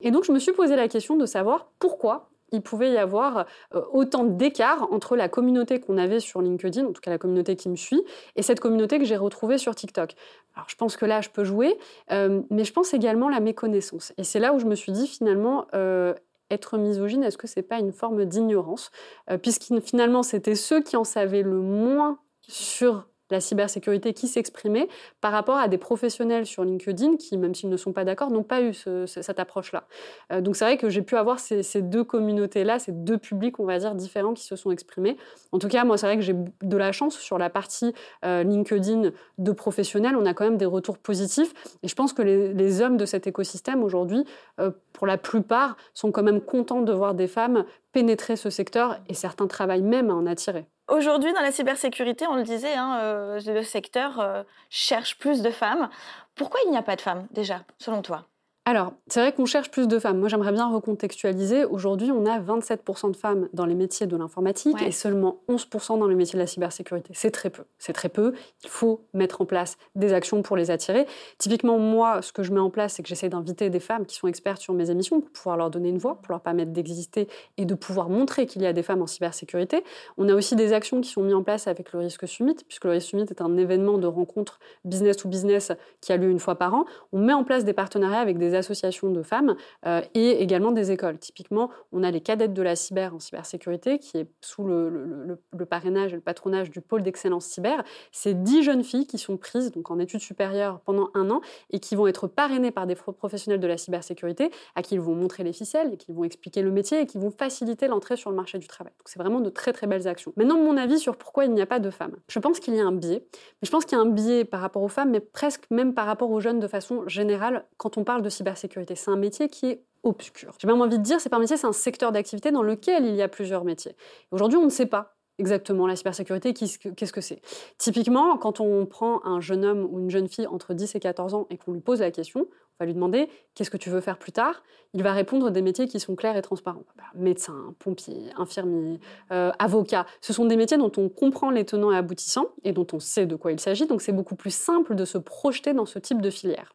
Et 0.01 0.11
donc, 0.11 0.25
je 0.25 0.31
me 0.31 0.39
suis 0.39 0.51
posé 0.51 0.75
la 0.75 0.87
question 0.87 1.15
de 1.15 1.25
savoir 1.25 1.67
pourquoi 1.79 2.29
il 2.51 2.61
pouvait 2.61 2.91
y 2.91 2.97
avoir 2.97 3.45
euh, 3.73 3.81
autant 3.91 4.23
d'écart 4.23 4.91
entre 4.91 5.15
la 5.15 5.29
communauté 5.29 5.79
qu'on 5.79 5.97
avait 5.97 6.19
sur 6.19 6.41
LinkedIn, 6.41 6.85
en 6.85 6.93
tout 6.93 7.01
cas 7.01 7.11
la 7.11 7.17
communauté 7.17 7.55
qui 7.55 7.69
me 7.69 7.75
suit, 7.75 8.03
et 8.35 8.41
cette 8.41 8.59
communauté 8.59 8.99
que 8.99 9.05
j'ai 9.05 9.17
retrouvée 9.17 9.57
sur 9.57 9.75
TikTok. 9.75 10.15
Alors 10.55 10.67
je 10.69 10.75
pense 10.75 10.95
que 10.95 11.05
là, 11.05 11.21
je 11.21 11.29
peux 11.29 11.43
jouer, 11.43 11.77
euh, 12.11 12.41
mais 12.49 12.63
je 12.63 12.73
pense 12.73 12.93
également 12.93 13.29
la 13.29 13.39
méconnaissance. 13.39 14.13
Et 14.17 14.23
c'est 14.23 14.39
là 14.39 14.53
où 14.53 14.59
je 14.59 14.65
me 14.65 14.75
suis 14.75 14.91
dit 14.91 15.07
finalement, 15.07 15.67
euh, 15.73 16.13
être 16.51 16.77
misogyne, 16.77 17.23
est-ce 17.23 17.37
que 17.37 17.47
c'est 17.47 17.63
pas 17.63 17.79
une 17.79 17.91
forme 17.91 18.25
d'ignorance 18.25 18.91
euh, 19.29 19.37
Puisque 19.37 19.79
finalement, 19.81 20.23
c'était 20.23 20.55
ceux 20.55 20.81
qui 20.81 20.95
en 20.95 21.03
savaient 21.03 21.41
le 21.41 21.59
moins 21.59 22.19
sur 22.41 23.07
la 23.29 23.39
cybersécurité 23.39 24.13
qui 24.13 24.27
s'exprimait 24.27 24.88
par 25.22 25.32
rapport 25.32 25.58
à 25.58 25.67
des 25.67 25.77
professionnels 25.77 26.46
sur 26.46 26.63
LinkedIn 26.63 27.17
qui, 27.17 27.38
même 27.38 27.55
s'ils 27.55 27.70
ne 27.70 27.77
sont 27.77 27.94
pas 27.94 28.03
d'accord, 28.03 28.32
n'ont 28.32 28.44
pas 28.44 28.62
eu 28.62 28.74
cette 28.74 29.39
approche-là. 29.39 29.86
Euh, 30.32 30.41
donc 30.41 30.55
c'est 30.55 30.65
vrai 30.65 30.77
que 30.77 30.89
j'ai 30.89 31.01
pu 31.01 31.15
avoir 31.15 31.39
ces, 31.39 31.63
deux 31.82 32.03
communautés-là, 32.03 32.79
ces 32.79 32.91
deux 32.91 33.17
publics, 33.17 33.60
on 33.60 33.65
va 33.65 33.79
dire, 33.79 33.96
différents 33.96 34.34
qui 34.34 34.44
se 34.44 34.55
sont 34.55 34.72
exprimés. 34.72 35.17
En 35.51 35.60
tout 35.60 35.67
cas, 35.67 35.84
moi, 35.84 35.98
c'est 35.98 36.05
vrai 36.05 36.17
que 36.17 36.24
j'ai 36.24 36.36
de 36.36 36.77
la 36.77 36.91
chance 36.91 37.17
sur 37.17 37.38
la 37.38 37.50
partie 37.50 37.94
euh, 38.24 38.44
LinkedIn 38.44 39.12
de 39.38 39.51
professionnels. 39.51 40.15
On 40.15 40.25
a 40.25 40.34
quand 40.34 40.46
même 40.46 40.58
des 40.58 40.65
retours 40.65 40.98
positifs. 40.98 41.53
Et 41.84 41.88
je 41.88 41.96
pense 41.96 42.13
que 42.13 42.22
les, 42.22 42.82
hommes 42.82 42.98
de 42.98 43.05
cet 43.05 43.25
écosystème 43.25 43.84
aujourd'hui, 43.84 44.25
euh, 44.60 44.72
pour 44.91 45.08
la 45.08 45.17
plupart, 45.17 45.77
sont 45.94 46.12
quand 46.12 46.24
même 46.24 46.41
contents 46.41 46.82
de 46.82 46.91
voir 46.91 47.15
des 47.15 47.27
femmes 47.27 47.65
pénétrer 47.91 48.36
ce 48.36 48.50
secteur 48.50 49.00
et 49.08 49.13
certains 49.13 49.48
travaillent 49.48 49.82
même 49.82 50.10
à 50.10 50.13
en 50.13 50.25
attirer. 50.25 50.65
Aujourd'hui, 50.87 51.33
dans 51.33 51.41
la 51.41 51.51
cybersécurité, 51.51 52.27
on 52.27 52.35
le 52.35 52.43
disait, 52.43 52.75
hein, 52.75 52.99
euh, 53.01 53.39
le 53.45 53.63
secteur 53.63 54.19
euh, 54.19 54.43
cherche 54.69 55.17
plus 55.17 55.41
de 55.41 55.49
femmes. 55.49 55.89
Pourquoi 56.35 56.59
il 56.65 56.71
n'y 56.71 56.77
a 56.77 56.83
pas 56.83 56.95
de 56.95 57.01
femmes, 57.01 57.27
déjà, 57.31 57.63
selon 57.79 58.01
toi? 58.03 58.27
Alors, 58.67 58.93
c'est 59.05 59.19
vrai 59.19 59.31
qu'on 59.31 59.45
cherche 59.45 59.69
plus 59.69 59.88
de 59.88 60.00
femmes. 60.00 60.17
Moi, 60.17 60.27
j'aimerais 60.27 60.51
bien 60.51 60.67
recontextualiser. 60.67 61.65
Aujourd'hui, 61.65 62.12
on 62.12 62.25
a 62.25 62.39
27% 62.39 63.12
de 63.12 63.15
femmes 63.15 63.48
dans 63.53 63.67
les 63.67 63.75
métiers 63.75 64.07
de 64.07 64.17
l'informatique 64.17 64.81
et 64.81 64.89
seulement 64.89 65.39
11% 65.48 66.00
dans 66.00 66.07
les 66.07 66.15
métiers 66.15 66.34
de 66.34 66.39
la 66.39 66.48
cybersécurité. 66.48 67.12
C'est 67.13 67.29
très 67.29 67.51
peu. 67.51 67.65
C'est 67.77 67.93
très 67.93 68.10
peu. 68.10 68.34
Il 68.63 68.69
faut 68.69 69.05
mettre 69.13 69.41
en 69.41 69.45
place 69.45 69.77
des 69.93 70.13
actions 70.13 70.41
pour 70.41 70.57
les 70.57 70.72
attirer. 70.72 71.05
Typiquement, 71.38 71.77
moi, 71.77 72.24
ce 72.24 72.34
que 72.34 72.41
je 72.41 72.51
mets 72.51 72.60
en 72.60 72.72
place, 72.72 72.93
c'est 72.93 73.03
que 73.03 73.07
j'essaie 73.07 73.29
d'inviter 73.29 73.69
des 73.69 73.79
femmes 73.79 74.07
qui 74.07 74.15
sont 74.15 74.27
expertes 74.27 74.63
sur 74.63 74.74
mes 74.74 74.89
émissions 74.89 75.22
pour 75.22 75.29
pouvoir 75.29 75.57
leur 75.57 75.69
donner 75.69 75.89
une 75.89 76.00
voix, 76.00 76.15
pour 76.24 76.31
leur 76.31 76.41
permettre 76.41 76.72
d'exister 76.72 77.27
et 77.57 77.65
de 77.65 77.75
pouvoir 77.75 78.10
montrer 78.10 78.48
qu'il 78.48 78.63
y 78.63 78.65
a 78.65 78.74
des 78.74 78.81
femmes 78.81 79.03
en 79.03 79.07
cybersécurité. 79.07 79.84
On 80.17 80.27
a 80.27 80.34
aussi 80.34 80.55
des 80.55 80.74
actions 80.74 81.01
qui 81.01 81.12
sont 81.12 81.22
mises 81.22 81.36
en 81.36 81.43
place 81.43 81.67
avec 81.67 81.93
le 81.93 82.00
Risque 82.00 82.27
Summit, 82.27 82.57
puisque 82.67 82.86
le 82.86 82.91
Risque 82.91 83.10
Summit 83.10 83.27
est 83.29 83.41
un 83.41 83.57
événement 83.57 84.00
de 84.00 84.07
rencontre 84.07 84.57
business 84.86 85.17
to 85.17 85.29
business 85.29 85.72
qui 86.01 86.12
a 86.12 86.17
lieu 86.17 86.31
une 86.31 86.39
fois 86.39 86.55
par 86.55 86.74
an. 86.74 86.86
On 87.13 87.19
met 87.19 87.34
en 87.34 87.43
place 87.43 87.63
des 87.63 87.74
partenariats 87.74 88.22
avec 88.22 88.39
des 88.39 88.54
associations 88.55 89.09
de 89.09 89.21
femmes 89.21 89.55
euh, 89.85 90.01
et 90.13 90.41
également 90.41 90.71
des 90.71 90.91
écoles. 90.91 91.17
Typiquement, 91.19 91.69
on 91.91 92.03
a 92.03 92.12
les 92.12 92.21
cadettes 92.21 92.53
de 92.53 92.62
la 92.62 92.75
cyber 92.75 93.13
en 93.13 93.19
cybersécurité 93.19 94.00
qui 94.00 94.17
est 94.17 94.27
sous 94.41 94.65
le, 94.65 95.39
parrainage 95.69 96.13
et 96.13 96.15
le 96.15 96.21
patronage 96.21 96.69
du 96.69 96.81
pôle 96.81 97.03
d'excellence 97.03 97.45
cyber. 97.45 97.83
C'est 98.12 98.43
dix 98.43 98.63
jeunes 98.63 98.83
filles 98.83 99.07
qui 99.07 99.17
sont 99.17 99.38
prises 99.38 99.71
donc 99.71 99.91
en 99.91 100.00
études 100.00 100.21
supérieures 100.21 100.79
pendant 100.81 101.09
un 101.13 101.29
an 101.29 101.41
et 101.71 101.79
qui 101.79 101.95
vont 101.95 102.07
être 102.07 102.27
parrainées 102.27 102.71
par 102.71 102.88
des 102.88 102.95
professionnels 102.95 103.59
de 103.59 103.67
la 103.67 103.77
cybersécurité 103.77 104.51
à 104.75 104.81
qui 104.81 104.95
ils 104.95 105.01
vont 105.01 105.15
montrer 105.15 105.43
les 105.43 105.51
ficelles 105.51 105.97
qui 105.97 106.12
vont 106.13 106.24
expliquer 106.24 106.62
le 106.62 106.71
métier 106.71 107.01
et 107.01 107.05
qui 107.05 107.17
vont 107.17 107.31
faciliter 107.31 107.88
l'entrée 107.88 108.15
sur 108.15 108.29
le 108.29 108.35
marché 108.35 108.57
du 108.57 108.67
travail. 108.67 108.93
Donc 108.97 109.07
c'est 109.07 109.19
vraiment 109.19 109.41
de 109.41 109.50
très 109.50 109.74
très 109.74 109.88
belles 109.88 110.07
actions. 110.07 110.33
Maintenant, 110.38 110.57
mon 110.57 110.77
avis 110.77 111.00
sur 111.00 111.17
pourquoi 111.17 111.45
il 111.45 111.51
n'y 111.51 111.62
a 111.62 111.65
pas 111.65 111.79
de 111.79 111.89
femmes. 111.89 112.15
Je 112.29 112.39
pense 112.39 112.59
qu'il 112.59 112.75
y 112.75 112.79
a 112.79 112.85
un 112.85 112.91
biais, 112.91 113.25
mais 113.33 113.65
je 113.65 113.71
pense 113.71 113.85
qu'il 113.85 113.97
y 113.97 114.01
a 114.01 114.03
un 114.03 114.09
biais 114.09 114.45
par 114.45 114.62
rapport 114.62 114.81
aux 114.81 114.88
femmes, 114.88 115.12
mais 115.12 115.19
presque 115.19 115.65
même 115.69 115.93
par 115.93 116.05
rapport 116.05 116.31
aux 116.31 116.39
jeunes 116.39 116.59
de 116.59 116.67
façon 116.67 117.07
générale 117.07 117.65
quand 117.77 117.97
on 117.97 118.03
parle 118.03 118.21
de 118.21 118.29
cybersécurité 118.29 118.44
C'est 118.55 119.09
un 119.09 119.15
métier 119.15 119.49
qui 119.49 119.67
est 119.67 119.83
obscur. 120.03 120.53
J'ai 120.59 120.67
même 120.67 120.81
envie 120.81 120.97
de 120.97 121.03
dire, 121.03 121.19
c'est 121.19 121.29
pas 121.29 121.39
métier, 121.39 121.57
c'est 121.57 121.67
un 121.67 121.73
secteur 121.73 122.11
d'activité 122.11 122.51
dans 122.51 122.63
lequel 122.63 123.05
il 123.05 123.15
y 123.15 123.21
a 123.21 123.27
plusieurs 123.27 123.63
métiers. 123.63 123.95
Aujourd'hui, 124.31 124.57
on 124.57 124.65
ne 124.65 124.69
sait 124.69 124.85
pas 124.85 125.15
exactement 125.37 125.85
la 125.87 125.95
cybersécurité, 125.95 126.53
qu'est-ce 126.53 127.11
que 127.11 127.21
c'est. 127.21 127.41
Typiquement, 127.77 128.37
quand 128.37 128.59
on 128.59 128.85
prend 128.85 129.25
un 129.25 129.41
jeune 129.41 129.65
homme 129.65 129.87
ou 129.91 129.99
une 129.99 130.09
jeune 130.09 130.29
fille 130.29 130.47
entre 130.47 130.73
10 130.73 130.95
et 130.95 130.99
14 130.99 131.33
ans 131.33 131.47
et 131.49 131.57
qu'on 131.57 131.73
lui 131.73 131.81
pose 131.81 131.99
la 131.99 132.11
question, 132.11 132.41
on 132.41 132.64
va 132.79 132.86
lui 132.86 132.94
demander 132.94 133.29
qu'est-ce 133.53 133.72
que 133.72 133.77
tu 133.77 133.89
veux 133.89 134.01
faire 134.01 134.17
plus 134.17 134.32
tard? 134.32 134.63
Il 134.94 135.03
va 135.03 135.13
répondre 135.13 135.50
des 135.50 135.62
métiers 135.62 135.88
qui 135.88 136.00
sont 136.00 136.15
clairs 136.15 136.38
et 136.38 136.41
transparents. 136.41 136.84
Bah, 136.98 137.03
médecin, 137.15 137.75
pompier, 137.79 138.29
infirmier, 138.38 139.00
euh, 139.32 139.51
avocat. 139.60 140.05
Ce 140.22 140.34
sont 140.34 140.46
des 140.46 140.55
métiers 140.55 140.77
dont 140.77 140.91
on 140.98 141.10
comprend 141.10 141.51
les 141.51 141.65
tenants 141.65 141.91
et 141.91 141.98
aboutissants 141.98 142.48
et 142.63 142.72
dont 142.72 142.88
on 142.94 143.00
sait 143.00 143.25
de 143.25 143.36
quoi 143.36 143.51
il 143.51 143.60
s'agit. 143.60 143.88
Donc 143.88 144.01
c'est 144.01 144.12
beaucoup 144.12 144.36
plus 144.36 144.53
simple 144.53 144.96
de 144.96 145.05
se 145.05 145.17
projeter 145.17 145.74
dans 145.74 145.86
ce 145.86 146.00
type 146.00 146.22
de 146.22 146.29
filière. 146.29 146.74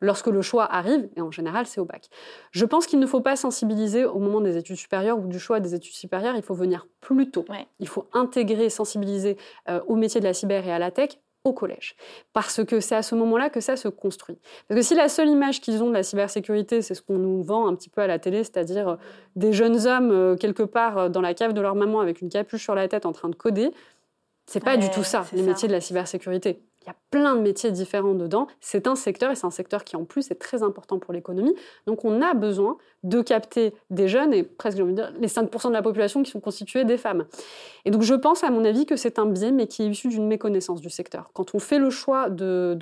Lorsque 0.00 0.26
le 0.26 0.42
choix 0.42 0.64
arrive, 0.64 1.08
et 1.16 1.20
en 1.20 1.30
général 1.30 1.66
c'est 1.66 1.80
au 1.80 1.84
bac. 1.84 2.08
Je 2.50 2.64
pense 2.64 2.86
qu'il 2.86 2.98
ne 2.98 3.06
faut 3.06 3.20
pas 3.20 3.36
sensibiliser 3.36 4.04
au 4.04 4.18
moment 4.18 4.40
des 4.40 4.56
études 4.56 4.76
supérieures 4.76 5.18
ou 5.18 5.26
du 5.26 5.38
choix 5.38 5.60
des 5.60 5.74
études 5.74 5.94
supérieures. 5.94 6.36
Il 6.36 6.42
faut 6.42 6.54
venir 6.54 6.86
plus 7.00 7.30
tôt. 7.30 7.44
Il 7.78 7.88
faut 7.88 8.08
intégrer, 8.12 8.68
sensibiliser 8.70 9.36
euh, 9.68 9.80
au 9.86 9.96
métier 9.96 10.20
de 10.20 10.26
la 10.26 10.34
cyber 10.34 10.66
et 10.66 10.72
à 10.72 10.78
la 10.78 10.90
tech 10.90 11.18
au 11.44 11.52
collège. 11.52 11.96
Parce 12.32 12.64
que 12.64 12.80
c'est 12.80 12.94
à 12.94 13.02
ce 13.02 13.14
moment-là 13.14 13.50
que 13.50 13.60
ça 13.60 13.76
se 13.76 13.88
construit. 13.88 14.38
Parce 14.68 14.80
que 14.80 14.86
si 14.86 14.94
la 14.94 15.08
seule 15.08 15.28
image 15.28 15.60
qu'ils 15.60 15.82
ont 15.82 15.88
de 15.88 15.94
la 15.94 16.02
cybersécurité, 16.02 16.82
c'est 16.82 16.94
ce 16.94 17.02
qu'on 17.02 17.18
nous 17.18 17.42
vend 17.42 17.66
un 17.66 17.74
petit 17.74 17.88
peu 17.88 18.00
à 18.00 18.06
la 18.06 18.18
télé, 18.18 18.44
c'est-à-dire 18.44 18.88
euh, 18.88 18.96
des 19.34 19.52
jeunes 19.52 19.86
hommes 19.86 20.10
euh, 20.10 20.36
quelque 20.36 20.62
part 20.62 20.98
euh, 20.98 21.08
dans 21.08 21.20
la 21.20 21.34
cave 21.34 21.52
de 21.52 21.60
leur 21.60 21.74
maman 21.74 22.00
avec 22.00 22.20
une 22.20 22.28
capuche 22.28 22.62
sur 22.62 22.74
la 22.74 22.86
tête 22.88 23.06
en 23.06 23.12
train 23.12 23.28
de 23.28 23.34
coder, 23.34 23.70
c'est 24.46 24.62
pas 24.62 24.76
du 24.76 24.90
tout 24.90 25.04
ça, 25.04 25.24
les 25.32 25.42
métiers 25.42 25.68
de 25.68 25.72
la 25.72 25.80
cybersécurité. 25.80 26.60
Il 26.82 26.86
y 26.86 26.90
a 26.90 26.96
plein 27.10 27.34
de 27.36 27.40
métiers 27.40 27.70
différents 27.70 28.14
dedans. 28.14 28.46
C'est 28.60 28.86
un 28.86 28.96
secteur 28.96 29.30
et 29.30 29.34
c'est 29.36 29.46
un 29.46 29.50
secteur 29.50 29.84
qui 29.84 29.96
en 29.96 30.04
plus 30.04 30.30
est 30.30 30.36
très 30.36 30.62
important 30.62 30.98
pour 30.98 31.12
l'économie. 31.12 31.54
Donc 31.86 32.04
on 32.04 32.20
a 32.22 32.34
besoin 32.34 32.76
de 33.02 33.22
capter 33.22 33.74
des 33.90 34.08
jeunes 34.08 34.32
et 34.32 34.42
presque 34.42 34.78
envie 34.78 34.92
de 34.92 34.96
dire 34.96 35.12
les 35.18 35.28
5% 35.28 35.68
de 35.68 35.72
la 35.72 35.82
population 35.82 36.22
qui 36.22 36.30
sont 36.30 36.40
constitués 36.40 36.84
des 36.84 36.96
femmes. 36.96 37.26
Et 37.84 37.90
donc 37.90 38.02
je 38.02 38.14
pense 38.14 38.44
à 38.44 38.50
mon 38.50 38.64
avis 38.64 38.86
que 38.86 38.96
c'est 38.96 39.18
un 39.18 39.26
biais 39.26 39.52
mais 39.52 39.66
qui 39.66 39.82
est 39.82 39.86
issu 39.86 40.08
d'une 40.08 40.26
méconnaissance 40.26 40.80
du 40.80 40.90
secteur. 40.90 41.30
Quand 41.32 41.54
on 41.54 41.58
fait 41.58 41.78
le 41.78 41.90
choix 41.90 42.30
de 42.30 42.76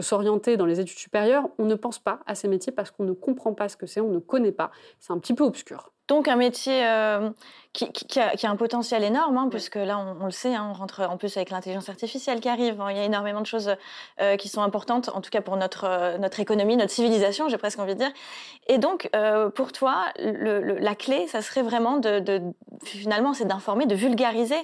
s'orienter 0.00 0.56
dans 0.56 0.66
les 0.66 0.80
études 0.80 0.98
supérieures, 0.98 1.48
on 1.58 1.64
ne 1.64 1.74
pense 1.74 1.98
pas 1.98 2.20
à 2.26 2.34
ces 2.34 2.48
métiers 2.48 2.72
parce 2.72 2.90
qu'on 2.90 3.04
ne 3.04 3.12
comprend 3.12 3.54
pas 3.54 3.68
ce 3.68 3.76
que 3.76 3.86
c'est, 3.86 4.00
on 4.00 4.10
ne 4.10 4.18
connaît 4.18 4.52
pas. 4.52 4.70
C'est 4.98 5.12
un 5.12 5.18
petit 5.18 5.34
peu 5.34 5.44
obscur. 5.44 5.92
Donc 6.10 6.26
un 6.26 6.34
métier 6.34 6.84
euh, 6.84 7.30
qui, 7.72 8.18
a, 8.18 8.50
un 8.50 8.56
potentiel 8.56 9.04
énorme, 9.04 9.36
hein, 9.36 9.48
puisque 9.50 9.76
là 9.76 9.98
on, 9.98 10.24
le 10.24 10.30
sait, 10.30 10.54
hein, 10.54 10.68
on 10.70 10.72
rentre 10.72 11.02
en 11.02 11.16
plus 11.16 11.36
avec 11.36 11.50
l'intelligence 11.50 11.88
artificielle 11.88 12.40
qui 12.40 12.48
arrive. 12.48 12.82
il 12.90 12.96
y 12.96 13.00
a 13.00 13.04
énormément 13.04 13.40
de 13.40 13.46
choses 13.46 13.76
euh, 14.20 14.36
qui 14.36 14.48
sont 14.48 14.62
importantes, 14.62 15.08
en 15.14 15.20
tout 15.20 15.30
cas 15.30 15.40
pour 15.40 15.56
notre 15.56 15.84
euh, 15.84 16.18
notre 16.18 16.40
économie, 16.40 16.76
notre 16.76 16.90
civilisation, 16.90 17.48
j'ai 17.48 17.58
presque 17.58 17.78
envie 17.78 17.94
de 17.94 18.00
dire. 18.00 18.12
Et 18.66 18.78
donc 18.78 19.10
pour 19.54 19.72
toi, 19.72 20.04
la 20.18 20.94
clé, 20.94 21.26
ça 21.26 21.42
serait 21.42 21.62
vraiment 21.62 21.98
de, 21.98 22.42
finalement, 22.84 23.34
c'est 23.34 23.44
d'informer, 23.44 23.86
de 23.86 23.94
vulgariser 23.94 24.58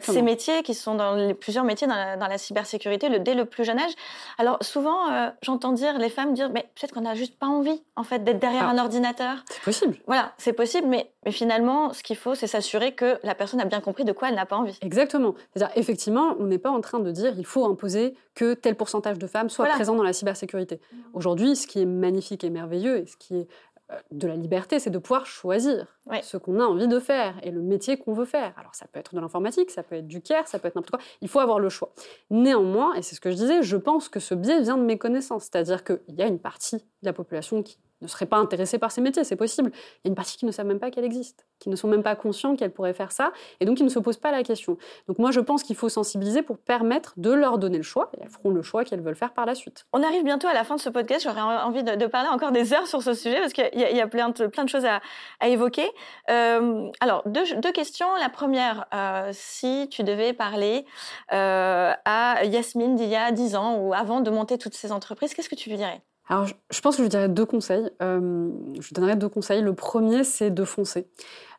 ces 0.00 0.22
métiers 0.22 0.62
qui 0.62 0.74
sont 0.74 0.94
dans 0.94 1.14
les, 1.14 1.34
plusieurs 1.34 1.64
métiers 1.64 1.86
dans 1.86 1.94
la, 1.94 2.38
cybersécurité 2.38 3.08
le, 3.08 3.18
dès 3.18 3.34
le 3.34 3.44
plus 3.44 3.64
jeune 3.64 3.78
âge. 3.78 3.92
Alors 4.38 4.58
souvent, 4.62 5.32
j'entends 5.42 5.72
dire 5.72 5.98
les 5.98 6.08
femmes 6.08 6.32
dire, 6.32 6.50
mais 6.50 6.70
peut-être 6.74 6.92
qu'on 6.92 7.02
n'a 7.02 7.14
juste 7.14 7.38
pas 7.38 7.46
envie 7.46 7.82
en 7.96 8.02
fait 8.02 8.24
d'être 8.24 8.38
derrière 8.38 8.64
ah. 8.66 8.70
un 8.70 8.78
ordinateur. 8.78 9.36
C'est 9.50 9.62
possible. 9.62 9.96
Voilà, 10.06 10.32
c'est 10.38 10.52
possible 10.52 10.88
mais, 10.90 11.10
finalement, 11.30 11.92
ce 11.92 12.02
qu'il 12.02 12.16
faut, 12.16 12.34
c'est 12.34 12.46
s'assurer 12.50 12.92
que 12.92 13.18
la 13.22 13.34
personne 13.34 13.60
a 13.60 13.64
bien 13.64 13.80
compris 13.80 14.04
de 14.04 14.12
quoi 14.12 14.28
elle 14.28 14.34
n'a 14.34 14.46
pas 14.46 14.56
envie. 14.56 14.78
Exactement. 14.82 15.34
C'est-à-dire, 15.54 15.76
effectivement, 15.76 16.36
on 16.38 16.46
n'est 16.46 16.58
pas 16.58 16.70
en 16.70 16.80
train 16.80 16.98
de 16.98 17.10
dire 17.10 17.32
il 17.36 17.46
faut 17.46 17.64
imposer 17.64 18.14
que 18.34 18.54
tel 18.54 18.76
pourcentage 18.76 19.18
de 19.18 19.26
femmes 19.26 19.48
soient 19.48 19.66
présentes 19.66 19.96
dans 19.96 20.02
la 20.02 20.12
cybersécurité. 20.12 20.80
Aujourd'hui, 21.14 21.56
ce 21.56 21.66
qui 21.66 21.80
est 21.80 21.86
magnifique 21.86 22.44
et 22.44 22.50
merveilleux, 22.50 22.98
et 22.98 23.06
ce 23.06 23.16
qui 23.16 23.36
est 23.36 23.48
euh, 23.90 23.96
de 24.12 24.26
la 24.26 24.36
liberté, 24.36 24.78
c'est 24.78 24.90
de 24.90 24.98
pouvoir 24.98 25.26
choisir 25.26 25.86
ce 26.22 26.36
qu'on 26.36 26.60
a 26.60 26.64
envie 26.64 26.88
de 26.88 26.98
faire 26.98 27.34
et 27.42 27.50
le 27.50 27.60
métier 27.60 27.96
qu'on 27.96 28.12
veut 28.12 28.24
faire. 28.24 28.52
Alors 28.58 28.74
ça 28.74 28.86
peut 28.86 28.98
être 28.98 29.14
de 29.14 29.20
l'informatique, 29.20 29.70
ça 29.70 29.82
peut 29.82 29.96
être 29.96 30.06
du 30.06 30.20
care, 30.20 30.46
ça 30.48 30.58
peut 30.58 30.68
être 30.68 30.76
n'importe 30.76 30.90
quoi. 30.90 31.00
Il 31.20 31.28
faut 31.28 31.40
avoir 31.40 31.58
le 31.58 31.68
choix. 31.68 31.92
Néanmoins, 32.30 32.94
et 32.94 33.02
c'est 33.02 33.14
ce 33.14 33.20
que 33.20 33.30
je 33.30 33.36
disais, 33.36 33.62
je 33.62 33.76
pense 33.76 34.08
que 34.08 34.20
ce 34.20 34.34
biais 34.34 34.60
vient 34.60 34.76
de 34.76 34.82
mes 34.82 34.98
connaissances. 34.98 35.44
C'est-à-dire 35.44 35.84
qu'il 35.84 36.00
y 36.08 36.22
a 36.22 36.26
une 36.26 36.38
partie 36.38 36.76
de 36.76 36.82
la 37.02 37.12
population 37.12 37.62
qui 37.62 37.78
ne 38.02 38.08
seraient 38.08 38.26
pas 38.26 38.38
intéressés 38.38 38.78
par 38.78 38.92
ces 38.92 39.00
métiers, 39.00 39.24
c'est 39.24 39.36
possible. 39.36 39.70
Il 39.74 40.00
y 40.04 40.08
a 40.08 40.10
une 40.10 40.14
partie 40.14 40.36
qui 40.36 40.46
ne 40.46 40.52
savent 40.52 40.66
même 40.66 40.78
pas 40.78 40.90
qu'elle 40.90 41.04
existe, 41.04 41.46
qui 41.58 41.68
ne 41.68 41.76
sont 41.76 41.88
même 41.88 42.02
pas 42.02 42.16
conscients 42.16 42.56
qu'elle 42.56 42.70
pourrait 42.70 42.94
faire 42.94 43.12
ça, 43.12 43.32
et 43.60 43.64
donc 43.64 43.76
qui 43.76 43.84
ne 43.84 43.88
se 43.88 43.98
posent 43.98 44.16
pas 44.16 44.32
la 44.32 44.42
question. 44.42 44.78
Donc 45.08 45.18
moi, 45.18 45.30
je 45.30 45.40
pense 45.40 45.62
qu'il 45.62 45.76
faut 45.76 45.88
sensibiliser 45.88 46.42
pour 46.42 46.58
permettre 46.58 47.14
de 47.16 47.30
leur 47.30 47.58
donner 47.58 47.76
le 47.76 47.82
choix, 47.82 48.10
et 48.16 48.22
elles 48.22 48.30
feront 48.30 48.50
le 48.50 48.62
choix 48.62 48.84
qu'elles 48.84 49.02
veulent 49.02 49.16
faire 49.16 49.32
par 49.32 49.46
la 49.46 49.54
suite. 49.54 49.86
On 49.92 50.02
arrive 50.02 50.24
bientôt 50.24 50.48
à 50.48 50.54
la 50.54 50.64
fin 50.64 50.76
de 50.76 50.80
ce 50.80 50.88
podcast, 50.88 51.24
j'aurais 51.24 51.40
envie 51.40 51.82
de, 51.82 52.06
parler 52.06 52.28
encore 52.28 52.52
des 52.52 52.72
heures 52.72 52.86
sur 52.86 53.02
ce 53.02 53.14
sujet, 53.14 53.40
parce 53.40 53.52
qu'il 53.52 53.70
y, 53.74 54.00
a 54.00 54.06
plein 54.06 54.30
de, 54.30 54.68
choses 54.68 54.86
à, 54.86 55.00
évoquer. 55.46 55.88
Euh, 56.30 56.88
alors, 57.00 57.22
deux, 57.26 57.72
questions. 57.72 58.08
La 58.18 58.28
première, 58.28 58.86
euh, 58.94 59.30
si 59.32 59.88
tu 59.90 60.02
devais 60.02 60.32
parler 60.32 60.84
euh, 61.32 61.92
à 62.04 62.44
Yasmine 62.44 62.96
d'il 62.96 63.08
y 63.08 63.16
a 63.16 63.30
10 63.30 63.56
ans, 63.56 63.76
ou 63.76 63.94
avant 63.94 64.20
de 64.20 64.30
monter 64.30 64.58
toutes 64.58 64.74
ces 64.74 64.92
entreprises, 64.92 65.34
qu'est-ce 65.34 65.48
que 65.48 65.54
tu 65.54 65.70
lui 65.70 65.76
dirais? 65.76 66.02
Alors, 66.30 66.46
je 66.46 66.80
pense 66.80 66.96
que 66.96 67.02
je 67.02 67.08
dirais 67.08 67.28
deux 67.28 67.44
conseils. 67.44 67.90
Euh, 68.00 68.48
je 68.78 68.94
donnerais 68.94 69.16
deux 69.16 69.28
conseils. 69.28 69.62
Le 69.62 69.74
premier, 69.74 70.22
c'est 70.22 70.50
de 70.50 70.62
foncer. 70.62 71.08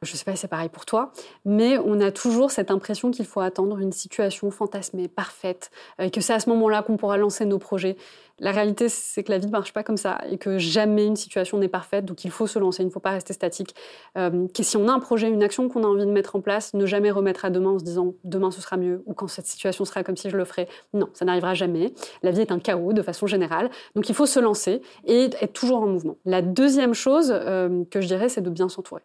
Je 0.02 0.14
ne 0.14 0.18
sais 0.18 0.24
pas 0.24 0.32
si 0.32 0.38
c'est 0.38 0.48
pareil 0.48 0.70
pour 0.70 0.86
toi, 0.86 1.12
mais 1.46 1.78
on 1.78 2.00
a 2.00 2.10
toujours 2.10 2.50
cette 2.50 2.72
impression 2.72 3.12
qu'il 3.12 3.26
faut 3.26 3.42
attendre 3.42 3.78
une 3.78 3.92
situation 3.92 4.50
fantasmée, 4.50 5.08
parfaite, 5.08 5.70
et 6.00 6.10
que 6.10 6.22
c'est 6.22 6.34
à 6.34 6.40
ce 6.40 6.50
moment-là 6.50 6.82
qu'on 6.82 6.98
pourra 6.98 7.18
lancer 7.18 7.46
nos 7.46 7.60
projets. 7.60 7.98
La 8.40 8.52
réalité, 8.52 8.90
c'est 8.90 9.22
que 9.22 9.32
la 9.32 9.38
vie 9.38 9.46
ne 9.46 9.52
marche 9.52 9.72
pas 9.72 9.84
comme 9.84 9.98
ça 9.98 10.20
et 10.28 10.40
que 10.40 10.58
jamais 10.58 11.06
une 11.06 11.16
situation 11.16 11.60
n'est 11.60 11.68
parfaite, 11.68 12.06
donc 12.06 12.26
il 12.26 12.32
faut 12.32 12.48
se 12.48 12.58
lancer, 12.58 12.82
il 12.82 12.88
ne 12.88 12.92
faut 12.92 13.00
pas 13.00 13.12
rester 13.12 13.34
statique. 13.34 13.76
Euh, 14.18 14.48
si 14.60 14.78
on 14.78 14.88
a 14.88 14.92
un 14.92 15.00
projet, 15.00 15.28
une 15.28 15.44
action 15.44 15.70
qu'on 15.70 15.84
a 15.84 15.88
envie 15.88 16.08
de 16.08 16.12
mettre 16.12 16.36
en 16.36 16.42
place, 16.42 16.74
ne 16.74 16.88
jamais 16.88 17.12
remettre 17.12 17.46
à 17.46 17.52
demain 17.52 17.70
en 17.70 17.78
se 17.78 17.84
disant 17.84 18.16
demain 18.24 18.50
ce 18.50 18.60
sera 18.60 18.78
mieux 18.78 19.04
ou 19.06 19.14
quand 19.14 19.28
cette 19.28 19.46
situation 19.46 19.86
sera 19.86 20.04
comme 20.04 20.18
si 20.18 20.32
je 20.32 20.38
le 20.38 20.46
ferais. 20.46 20.68
Non, 20.96 21.10
ça 21.14 21.24
n'arrivera 21.24 21.54
jamais. 21.54 21.94
La 22.24 22.32
vie 22.32 22.42
est 22.42 22.52
un 22.52 22.58
chaos 22.58 22.94
de 22.94 23.04
façon 23.04 23.28
générale, 23.28 23.70
donc 23.94 24.10
il 24.10 24.16
faut 24.16 24.26
se 24.26 24.40
lancer 24.40 24.61
et 24.68 25.30
être 25.42 25.54
toujours 25.54 25.82
en 25.82 25.88
mouvement. 25.88 26.18
La 26.26 26.42
deuxième 26.42 26.94
chose 26.94 27.32
euh, 27.34 27.84
que 27.90 28.02
je 28.02 28.08
dirais, 28.08 28.30
c'est 28.30 28.42
de 28.42 28.50
bien 28.50 28.70
s'entourer. 28.70 29.02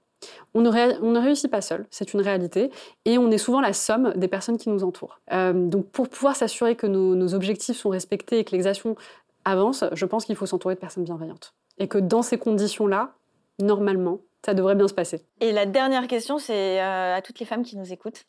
On 0.55 0.63
ne, 0.63 1.19
réussit 1.19 1.51
pas 1.51 1.61
seul, 1.61 1.87
c'est 1.91 2.15
une 2.15 2.21
réalité, 2.21 2.71
et 3.05 3.19
on 3.19 3.31
est 3.31 3.39
souvent 3.39 3.61
la 3.61 3.73
somme 3.73 4.15
des 4.17 4.29
personnes 4.29 4.57
qui 4.57 4.71
nous 4.71 4.83
entourent. 4.83 5.21
Euh, 5.33 5.53
donc 5.53 5.91
pour 5.91 6.09
pouvoir 6.09 6.37
s'assurer 6.37 6.75
que 6.75 6.87
nos, 6.87 7.35
objectifs 7.35 7.77
sont 7.77 7.91
respectés 7.91 8.39
et 8.39 8.45
que 8.45 8.53
l'exaction 8.53 8.97
avance, 9.45 9.85
je 9.93 10.07
pense 10.07 10.25
qu'il 10.25 10.37
faut 10.37 10.47
s'entourer 10.47 10.75
de 10.75 10.81
personnes 10.81 11.05
bienveillantes. 11.05 11.55
Et 11.79 11.89
que 11.89 11.99
dans 11.99 12.23
ces 12.23 12.39
conditions-là, 12.39 13.13
normalement, 13.61 14.21
ça 14.45 14.55
devrait 14.55 14.75
bien 14.75 14.89
se 14.89 14.95
passer. 14.95 15.21
Et 15.41 15.53
la 15.53 15.67
dernière 15.67 16.07
question, 16.07 16.39
c'est 16.39 16.81
euh, 16.81 17.17
à 17.17 17.21
toutes 17.21 17.39
les 17.39 17.47
femmes 17.47 17.63
qui 17.63 17.77
nous 17.77 17.93
écoutent. 17.93 18.25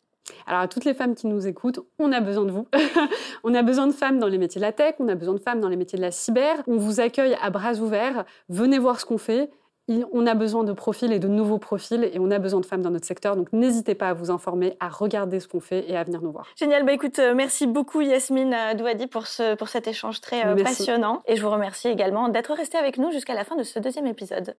Alors 0.46 0.60
à 0.60 0.68
toutes 0.68 0.84
les 0.84 0.94
femmes 0.94 1.14
qui 1.14 1.26
nous 1.26 1.46
écoutent, 1.46 1.80
on 1.98 2.12
a 2.12 2.20
besoin 2.20 2.44
de 2.44 2.50
vous. 2.50 2.66
on 3.44 3.54
a 3.54 3.62
besoin 3.62 3.86
de 3.86 3.92
femmes 3.92 4.18
dans 4.18 4.28
les 4.28 4.38
métiers 4.38 4.60
de 4.60 4.66
la 4.66 4.72
tech, 4.72 4.94
on 4.98 5.08
a 5.08 5.14
besoin 5.14 5.34
de 5.34 5.40
femmes 5.40 5.60
dans 5.60 5.68
les 5.68 5.76
métiers 5.76 5.98
de 5.98 6.02
la 6.02 6.10
cyber. 6.10 6.62
On 6.66 6.76
vous 6.76 7.00
accueille 7.00 7.36
à 7.40 7.50
bras 7.50 7.74
ouverts. 7.74 8.24
Venez 8.48 8.78
voir 8.78 9.00
ce 9.00 9.06
qu'on 9.06 9.18
fait 9.18 9.50
on 10.12 10.26
a 10.26 10.34
besoin 10.34 10.64
de 10.64 10.72
profils 10.72 11.12
et 11.12 11.18
de 11.18 11.28
nouveaux 11.28 11.58
profils 11.58 12.04
et 12.12 12.18
on 12.18 12.30
a 12.30 12.38
besoin 12.38 12.60
de 12.60 12.66
femmes 12.66 12.82
dans 12.82 12.90
notre 12.90 13.06
secteur. 13.06 13.36
Donc 13.36 13.52
n'hésitez 13.52 13.94
pas 13.94 14.10
à 14.10 14.12
vous 14.12 14.30
informer, 14.30 14.76
à 14.80 14.88
regarder 14.88 15.40
ce 15.40 15.48
qu'on 15.48 15.60
fait 15.60 15.88
et 15.88 15.96
à 15.96 16.04
venir 16.04 16.20
nous 16.22 16.32
voir. 16.32 16.46
Génial. 16.56 16.84
Bah 16.84 16.92
écoute, 16.92 17.18
euh, 17.18 17.34
merci 17.34 17.66
beaucoup 17.66 18.00
Yasmine 18.00 18.52
euh, 18.52 18.74
Douadi 18.74 19.06
pour, 19.06 19.26
ce, 19.26 19.54
pour 19.54 19.68
cet 19.68 19.88
échange 19.88 20.20
très 20.20 20.46
euh, 20.46 20.62
passionnant. 20.62 21.22
Et 21.26 21.36
je 21.36 21.42
vous 21.42 21.50
remercie 21.50 21.88
également 21.88 22.28
d'être 22.28 22.52
resté 22.52 22.76
avec 22.76 22.98
nous 22.98 23.10
jusqu'à 23.12 23.34
la 23.34 23.44
fin 23.44 23.56
de 23.56 23.62
ce 23.62 23.78
deuxième 23.78 24.06
épisode. 24.06 24.54